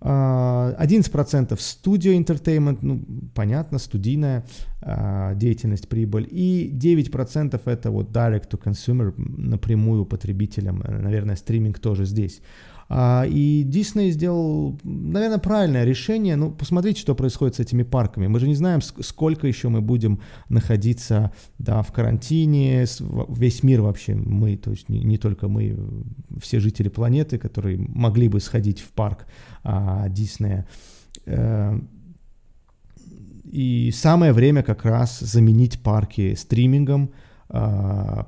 А, 0.00 0.76
11% 0.78 1.56
студио 1.58 2.12
entertainment, 2.12 2.78
ну, 2.82 3.02
понятно, 3.34 3.78
студийная 3.78 4.44
а, 4.82 5.34
деятельность, 5.34 5.88
прибыль, 5.88 6.28
и 6.30 6.70
9% 6.70 7.58
это 7.64 7.90
вот 7.90 8.10
direct 8.10 8.50
to 8.50 8.62
consumer, 8.62 9.14
напрямую 9.16 10.04
потребителям, 10.04 10.84
наверное, 10.86 11.36
стриминг 11.36 11.78
тоже 11.78 12.04
здесь. 12.04 12.42
А, 12.88 13.24
и 13.26 13.62
Дисней 13.64 14.10
сделал, 14.10 14.78
наверное, 14.84 15.38
правильное 15.38 15.84
решение. 15.84 16.36
Ну, 16.36 16.50
посмотрите, 16.50 17.00
что 17.00 17.14
происходит 17.14 17.56
с 17.56 17.60
этими 17.60 17.82
парками. 17.82 18.26
Мы 18.26 18.40
же 18.40 18.48
не 18.48 18.54
знаем, 18.54 18.80
сколько 18.82 19.46
еще 19.46 19.68
мы 19.68 19.80
будем 19.80 20.20
находиться 20.48 21.32
да, 21.58 21.82
в 21.82 21.92
карантине, 21.92 22.86
весь 23.28 23.62
мир 23.62 23.82
вообще, 23.82 24.14
мы, 24.14 24.56
то 24.56 24.70
есть 24.70 24.88
не, 24.88 25.02
не 25.02 25.18
только 25.18 25.48
мы, 25.48 25.76
все 26.40 26.60
жители 26.60 26.88
планеты, 26.88 27.38
которые 27.38 27.78
могли 27.78 28.28
бы 28.28 28.40
сходить 28.40 28.80
в 28.80 28.90
парк 28.90 29.26
а, 29.62 30.08
Диснея. 30.08 30.66
Э, 31.26 31.78
и 33.50 33.92
самое 33.92 34.32
время 34.32 34.62
как 34.62 34.84
раз 34.84 35.20
заменить 35.20 35.80
парки 35.80 36.34
стримингом, 36.34 37.10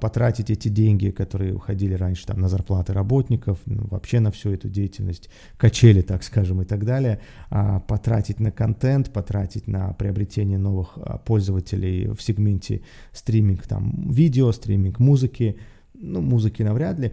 потратить 0.00 0.50
эти 0.50 0.68
деньги, 0.68 1.10
которые 1.10 1.54
уходили 1.54 1.94
раньше 1.94 2.26
там, 2.26 2.40
на 2.40 2.48
зарплаты 2.48 2.92
работников, 2.92 3.58
ну, 3.66 3.86
вообще 3.90 4.20
на 4.20 4.30
всю 4.30 4.50
эту 4.50 4.68
деятельность, 4.68 5.30
качели, 5.56 6.02
так 6.02 6.22
скажем, 6.22 6.62
и 6.62 6.64
так 6.64 6.84
далее, 6.84 7.18
а, 7.50 7.80
потратить 7.80 8.38
на 8.38 8.52
контент, 8.52 9.12
потратить 9.12 9.66
на 9.66 9.92
приобретение 9.94 10.58
новых 10.58 10.92
а, 10.96 11.18
пользователей 11.18 12.08
в 12.08 12.22
сегменте 12.22 12.82
стриминг, 13.12 13.66
там, 13.66 14.08
видео, 14.10 14.52
стриминг 14.52 15.00
музыки, 15.00 15.56
ну, 15.94 16.20
музыки 16.20 16.62
навряд 16.62 16.98
ли. 17.00 17.12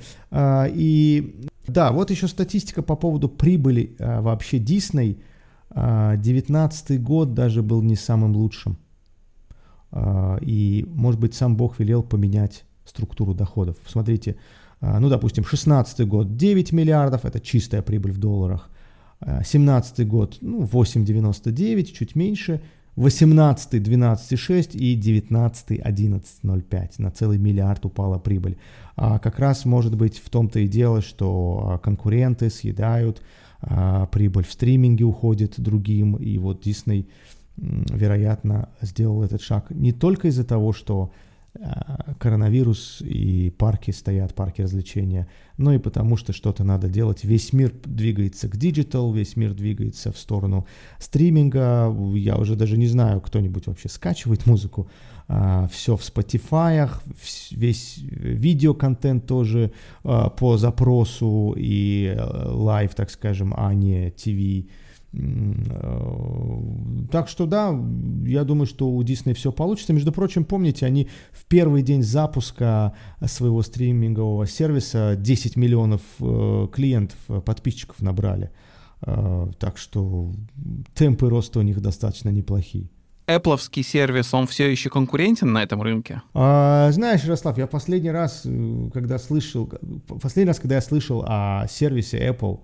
И 0.75 1.47
да, 1.67 1.91
вот 1.91 2.11
еще 2.11 2.27
статистика 2.27 2.83
по 2.83 2.95
поводу 2.95 3.29
прибыли 3.29 3.95
вообще 3.97 4.57
Disney. 4.57 5.19
19 5.73 7.01
год 7.01 7.33
даже 7.33 7.63
был 7.63 7.81
не 7.81 7.95
самым 7.95 8.35
лучшим. 8.35 8.77
А, 9.95 10.37
и, 10.41 10.85
может 10.87 11.19
быть, 11.19 11.35
сам 11.35 11.55
Бог 11.55 11.79
велел 11.79 12.01
поменять 12.01 12.65
структуру 12.83 13.33
доходов. 13.35 13.77
Смотрите, 13.87 14.35
а, 14.81 14.99
ну, 14.99 15.07
допустим, 15.07 15.45
16 15.45 16.07
год 16.07 16.35
9 16.35 16.71
миллиардов, 16.71 17.25
это 17.25 17.39
чистая 17.39 17.83
прибыль 17.83 18.11
в 18.11 18.17
долларах. 18.17 18.69
17 19.21 19.99
а, 19.99 20.05
год, 20.05 20.37
ну, 20.41 20.63
8,99, 20.63 21.85
чуть 21.93 22.15
меньше. 22.15 22.61
18 22.95 23.73
12,6 23.75 24.77
и 24.77 24.95
19 24.95 25.79
11,05. 25.79 26.89
На 26.97 27.11
целый 27.11 27.37
миллиард 27.37 27.85
упала 27.85 28.17
прибыль. 28.17 28.57
А 28.95 29.19
как 29.19 29.39
раз 29.39 29.65
может 29.65 29.95
быть 29.95 30.17
в 30.17 30.29
том-то 30.29 30.59
и 30.59 30.67
дело, 30.67 31.01
что 31.01 31.79
конкуренты 31.83 32.49
съедают, 32.49 33.21
а 33.61 34.07
прибыль 34.07 34.45
в 34.45 34.51
стриминге 34.51 35.05
уходит 35.05 35.59
другим, 35.59 36.15
и 36.17 36.37
вот 36.37 36.65
Disney 36.65 37.07
вероятно, 37.57 38.69
сделал 38.81 39.23
этот 39.23 39.41
шаг 39.41 39.69
не 39.69 39.91
только 39.91 40.29
из-за 40.29 40.43
того, 40.43 40.73
что 40.73 41.11
а, 41.61 42.15
коронавирус 42.17 43.01
и 43.01 43.51
парки 43.51 43.91
стоят, 43.91 44.33
парки 44.33 44.61
развлечения, 44.61 45.27
но 45.57 45.71
и 45.71 45.77
потому, 45.77 46.17
что 46.17 46.33
что-то 46.33 46.63
надо 46.63 46.89
делать. 46.89 47.23
Весь 47.23 47.53
мир 47.53 47.71
двигается 47.85 48.47
к 48.47 48.57
digital, 48.57 49.13
весь 49.13 49.35
мир 49.35 49.53
двигается 49.53 50.11
в 50.11 50.17
сторону 50.17 50.65
стриминга. 50.97 51.95
Я 52.15 52.37
уже 52.37 52.55
даже 52.55 52.75
не 52.77 52.87
знаю, 52.87 53.21
кто-нибудь 53.21 53.67
вообще 53.67 53.87
скачивает 53.87 54.47
музыку. 54.47 54.89
А, 55.27 55.67
Все 55.67 55.95
в 55.95 56.01
Spotify, 56.01 56.89
весь 57.51 57.97
видеоконтент 57.99 59.27
тоже 59.27 59.73
а, 60.03 60.31
по 60.31 60.57
запросу 60.57 61.53
и 61.55 62.17
live, 62.45 62.93
э, 62.93 62.95
так 62.95 63.11
скажем, 63.11 63.53
а 63.55 63.75
не 63.75 64.09
ТВ 64.09 64.67
Э, 64.67 64.82
так 67.11 67.27
что 67.27 67.45
да, 67.45 67.69
я 68.25 68.43
думаю, 68.43 68.65
что 68.65 68.89
у 68.89 69.03
Disney 69.03 69.33
все 69.35 69.51
получится. 69.51 69.93
Между 69.93 70.11
прочим, 70.11 70.43
помните, 70.43 70.87
они 70.87 71.07
в 71.31 71.45
первый 71.45 71.83
день 71.83 72.01
запуска 72.01 72.93
своего 73.23 73.61
стримингового 73.61 74.47
сервиса 74.47 75.15
10 75.15 75.55
миллионов 75.55 76.01
э, 76.19 76.67
клиентов, 76.73 77.17
э, 77.29 77.41
подписчиков 77.41 78.01
набрали. 78.01 78.51
Так 79.59 79.77
что 79.77 80.31
темпы 80.95 81.27
роста 81.27 81.59
у 81.59 81.61
них 81.61 81.81
достаточно 81.81 82.29
неплохие. 82.29 82.89
Apple 83.27 83.83
сервис, 83.83 84.33
он 84.33 84.47
все 84.47 84.69
еще 84.69 84.89
конкурентен 84.89 85.51
на 85.51 85.63
этом 85.63 85.81
рынке? 85.81 86.21
А, 86.33 86.89
знаешь, 86.91 87.23
Ярослав, 87.23 87.57
я 87.57 87.67
последний 87.67 88.11
раз, 88.11 88.43
когда 88.93 89.17
слышал, 89.17 89.69
последний 90.21 90.49
раз, 90.49 90.59
когда 90.59 90.75
я 90.75 90.81
слышал 90.81 91.23
о 91.27 91.65
сервисе 91.69 92.29
Apple, 92.29 92.61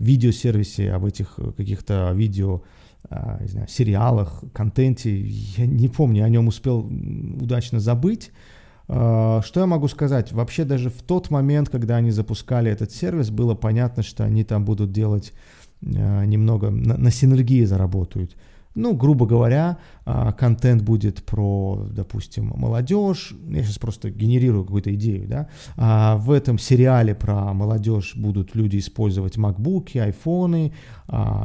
видеосервисе, 0.00 0.92
об 0.92 1.04
этих 1.04 1.34
э, 1.36 1.52
каких-то 1.56 2.10
видео, 2.12 2.62
а, 3.08 3.38
не 3.40 3.48
знаю, 3.48 3.68
сериалах, 3.68 4.42
контенте. 4.52 5.16
Я 5.20 5.66
не 5.66 5.88
помню, 5.88 6.24
о 6.24 6.28
нем 6.28 6.48
успел 6.48 6.80
удачно 6.80 7.78
забыть. 7.78 8.32
А, 8.88 9.40
что 9.42 9.60
я 9.60 9.66
могу 9.66 9.86
сказать? 9.88 10.32
Вообще 10.32 10.64
даже 10.64 10.90
в 10.90 11.02
тот 11.02 11.30
момент, 11.30 11.68
когда 11.68 11.96
они 11.96 12.10
запускали 12.10 12.70
этот 12.72 12.90
сервис, 12.90 13.30
было 13.30 13.54
понятно, 13.54 14.02
что 14.02 14.24
они 14.24 14.42
там 14.42 14.64
будут 14.64 14.90
делать 14.90 15.32
а, 15.84 16.24
немного, 16.24 16.70
на, 16.70 16.96
на 16.96 17.10
синергии 17.10 17.64
заработают. 17.64 18.36
Ну, 18.74 18.94
грубо 18.94 19.26
говоря, 19.26 19.78
а, 20.04 20.32
контент 20.32 20.82
будет 20.82 21.24
про, 21.24 21.88
допустим, 21.90 22.52
молодежь. 22.54 23.34
Я 23.48 23.62
сейчас 23.64 23.78
просто 23.78 24.10
генерирую 24.10 24.64
какую-то 24.64 24.94
идею, 24.94 25.26
да. 25.26 25.48
А 25.76 26.16
в 26.16 26.30
этом 26.30 26.58
сериале 26.58 27.14
про 27.14 27.52
молодежь 27.52 28.14
будут 28.14 28.54
люди 28.54 28.78
использовать 28.78 29.36
макбуки, 29.36 29.98
айфоны, 29.98 30.72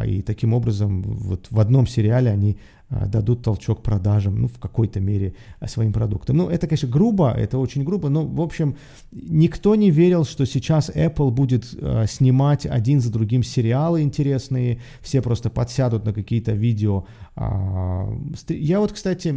и 0.06 0.22
таким 0.22 0.54
образом 0.54 1.02
вот 1.02 1.48
в 1.50 1.60
одном 1.60 1.88
сериале 1.88 2.30
они 2.30 2.58
дадут 2.90 3.42
толчок 3.42 3.82
продажам, 3.82 4.42
ну, 4.42 4.48
в 4.48 4.60
какой-то 4.60 5.00
мере 5.00 5.34
а, 5.60 5.68
своим 5.68 5.92
продуктам. 5.92 6.38
Ну, 6.38 6.50
это, 6.50 6.68
конечно, 6.68 6.88
грубо, 6.88 7.32
это 7.32 7.58
очень 7.58 7.84
грубо, 7.84 8.10
но, 8.10 8.26
в 8.26 8.42
общем, 8.42 8.76
никто 9.12 9.76
не 9.76 9.90
верил, 9.90 10.24
что 10.24 10.46
сейчас 10.46 10.90
Apple 10.90 11.32
будет 11.32 11.66
э, 11.74 12.06
снимать 12.08 12.66
один 12.66 13.02
за 13.02 13.12
другим 13.12 13.44
сериалы 13.44 14.02
интересные, 14.02 14.80
все 15.02 15.22
просто 15.22 15.50
подсядут 15.50 16.06
на 16.06 16.14
какие-то 16.14 16.52
видео. 16.52 17.06
Э, 17.36 18.06
я 18.50 18.80
вот, 18.80 18.92
кстати, 18.92 19.34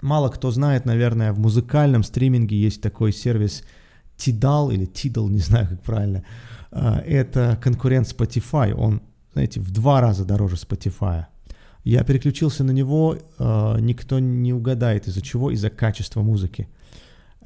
мало 0.00 0.28
кто 0.30 0.50
знает, 0.50 0.86
наверное, 0.86 1.32
в 1.32 1.38
музыкальном 1.38 2.04
стриминге 2.04 2.56
есть 2.56 2.80
такой 2.80 3.12
сервис 3.12 3.64
Tidal 4.16 4.72
или 4.72 4.86
Tidal, 4.86 5.28
не 5.30 5.40
знаю, 5.40 5.68
как 5.68 5.82
правильно. 5.82 6.24
Э, 6.72 7.00
это 7.06 7.58
конкурент 7.62 8.06
Spotify, 8.06 8.72
он, 8.72 9.02
знаете, 9.34 9.60
в 9.60 9.70
два 9.70 10.00
раза 10.00 10.24
дороже 10.24 10.56
Spotify. 10.56 11.26
Я 11.84 12.02
переключился 12.02 12.64
на 12.64 12.70
него, 12.70 13.16
э, 13.38 13.76
никто 13.80 14.18
не 14.18 14.52
угадает 14.52 15.06
из-за 15.06 15.20
чего, 15.20 15.50
из-за 15.50 15.70
качества 15.70 16.22
музыки. 16.22 16.68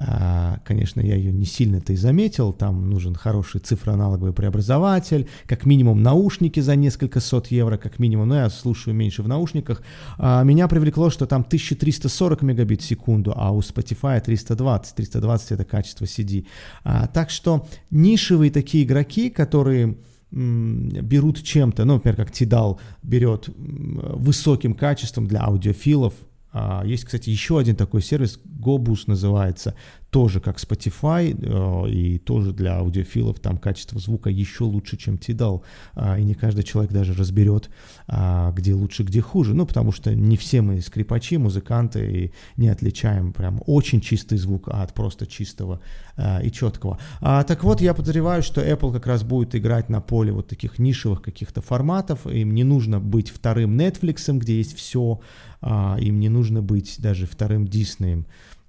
А, 0.01 0.61
конечно, 0.65 1.01
я 1.01 1.17
ее 1.17 1.33
не 1.33 1.45
сильно-то 1.45 1.93
и 1.93 1.97
заметил, 1.97 2.53
там 2.53 2.89
нужен 2.89 3.17
хороший 3.17 3.61
цифроаналоговый 3.61 4.33
преобразователь, 4.33 5.29
как 5.47 5.67
минимум 5.67 6.05
наушники 6.05 6.61
за 6.61 6.77
несколько 6.77 7.19
сот 7.19 7.49
евро, 7.49 7.79
как 7.79 7.99
минимум, 7.99 8.29
но 8.29 8.37
я 8.37 8.49
слушаю 8.49 8.95
меньше 8.95 9.25
в 9.25 9.29
наушниках. 9.29 9.83
А, 10.17 10.45
меня 10.45 10.69
привлекло, 10.69 11.11
что 11.11 11.27
там 11.27 11.41
1340 11.41 12.43
мегабит 12.43 12.81
в 12.81 12.85
секунду, 12.85 13.33
а 13.35 13.51
у 13.51 13.59
Spotify 13.59 14.21
320, 14.21 14.95
320 14.95 15.53
это 15.53 15.65
качество 15.65 16.05
CD. 16.05 16.47
А, 16.85 17.09
так 17.09 17.31
что 17.31 17.67
нишевые 17.91 18.53
такие 18.53 18.85
игроки, 18.85 19.31
которые 19.31 19.97
берут 20.31 21.43
чем-то, 21.43 21.85
ну, 21.85 21.95
например, 21.95 22.17
как 22.17 22.31
Tidal 22.31 22.79
берет 23.03 23.49
высоким 23.57 24.75
качеством 24.75 25.27
для 25.27 25.43
аудиофилов. 25.43 26.15
А, 26.53 26.83
есть, 26.85 27.05
кстати, 27.05 27.31
еще 27.31 27.59
один 27.59 27.77
такой 27.77 28.03
сервис, 28.03 28.41
Gobus 28.59 29.05
называется 29.07 29.75
тоже 30.11 30.41
как 30.41 30.57
Spotify, 30.57 31.37
э, 31.37 31.91
и 31.91 32.19
тоже 32.19 32.53
для 32.53 32.79
аудиофилов 32.79 33.41
там 33.41 33.59
качество 33.59 34.01
звука 34.01 34.31
еще 34.31 34.65
лучше, 34.65 34.97
чем 34.97 35.17
Tidal, 35.17 35.63
а, 35.95 36.19
и 36.19 36.25
не 36.25 36.35
каждый 36.35 36.63
человек 36.63 36.93
даже 36.93 37.13
разберет, 37.13 37.69
а, 38.07 38.53
где 38.53 38.73
лучше, 38.73 39.03
где 39.03 39.21
хуже, 39.21 39.55
ну, 39.55 39.67
потому 39.67 39.93
что 39.93 40.15
не 40.15 40.37
все 40.37 40.63
мы 40.63 40.81
скрипачи, 40.81 41.37
музыканты, 41.37 42.11
и 42.11 42.33
не 42.57 42.69
отличаем 42.69 43.33
прям 43.33 43.61
очень 43.67 44.01
чистый 44.01 44.39
звук 44.39 44.69
от 44.69 44.95
просто 44.95 45.27
чистого 45.27 45.81
а, 46.17 46.41
и 46.43 46.51
четкого. 46.51 46.99
Так 47.21 47.65
вот, 47.65 47.81
я 47.81 47.93
подозреваю, 47.93 48.43
что 48.43 48.63
Apple 48.63 48.93
как 48.93 49.07
раз 49.07 49.23
будет 49.23 49.55
играть 49.55 49.89
на 49.89 50.01
поле 50.01 50.33
вот 50.33 50.49
таких 50.49 50.79
нишевых 50.79 51.21
каких-то 51.21 51.61
форматов, 51.61 52.27
им 52.27 52.55
не 52.55 52.65
нужно 52.65 52.99
быть 53.01 53.31
вторым 53.31 53.79
Netflix, 53.79 54.33
где 54.39 54.57
есть 54.57 54.77
все, 54.77 55.21
им 55.63 56.21
не 56.21 56.29
нужно 56.29 56.63
быть 56.63 56.97
даже 56.99 57.27
вторым 57.27 57.65
Disney, 57.65 58.25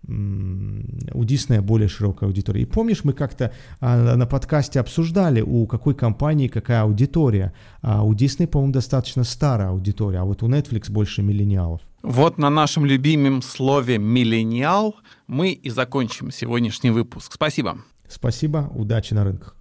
у 0.08 1.24
Диснея 1.24 1.62
более 1.62 1.88
широкая 1.88 2.30
аудитория. 2.30 2.62
И 2.62 2.66
помнишь, 2.66 3.04
мы 3.04 3.14
как-то 3.14 3.52
а, 3.80 4.16
на 4.16 4.26
подкасте 4.26 4.80
обсуждали, 4.80 5.42
у 5.42 5.68
какой 5.68 5.94
компании 5.94 6.48
какая 6.48 6.84
аудитория. 6.84 7.54
А 7.82 8.04
у 8.04 8.14
Диснея, 8.14 8.48
по-моему, 8.48 8.74
достаточно 8.74 9.24
старая 9.24 9.70
аудитория, 9.70 10.20
а 10.20 10.26
вот 10.26 10.42
у 10.44 10.48
Netflix 10.48 10.92
больше 10.92 11.22
миллениалов. 11.22 11.82
Вот 12.02 12.38
на 12.38 12.50
нашем 12.50 12.86
любимом 12.86 13.42
слове 13.42 13.98
«миллениал» 13.98 14.96
мы 15.28 15.52
и 15.52 15.70
закончим 15.70 16.32
сегодняшний 16.32 16.92
выпуск. 16.92 17.34
Спасибо. 17.34 17.80
Спасибо, 18.08 18.72
удачи 18.74 19.14
на 19.14 19.24
рынках. 19.24 19.59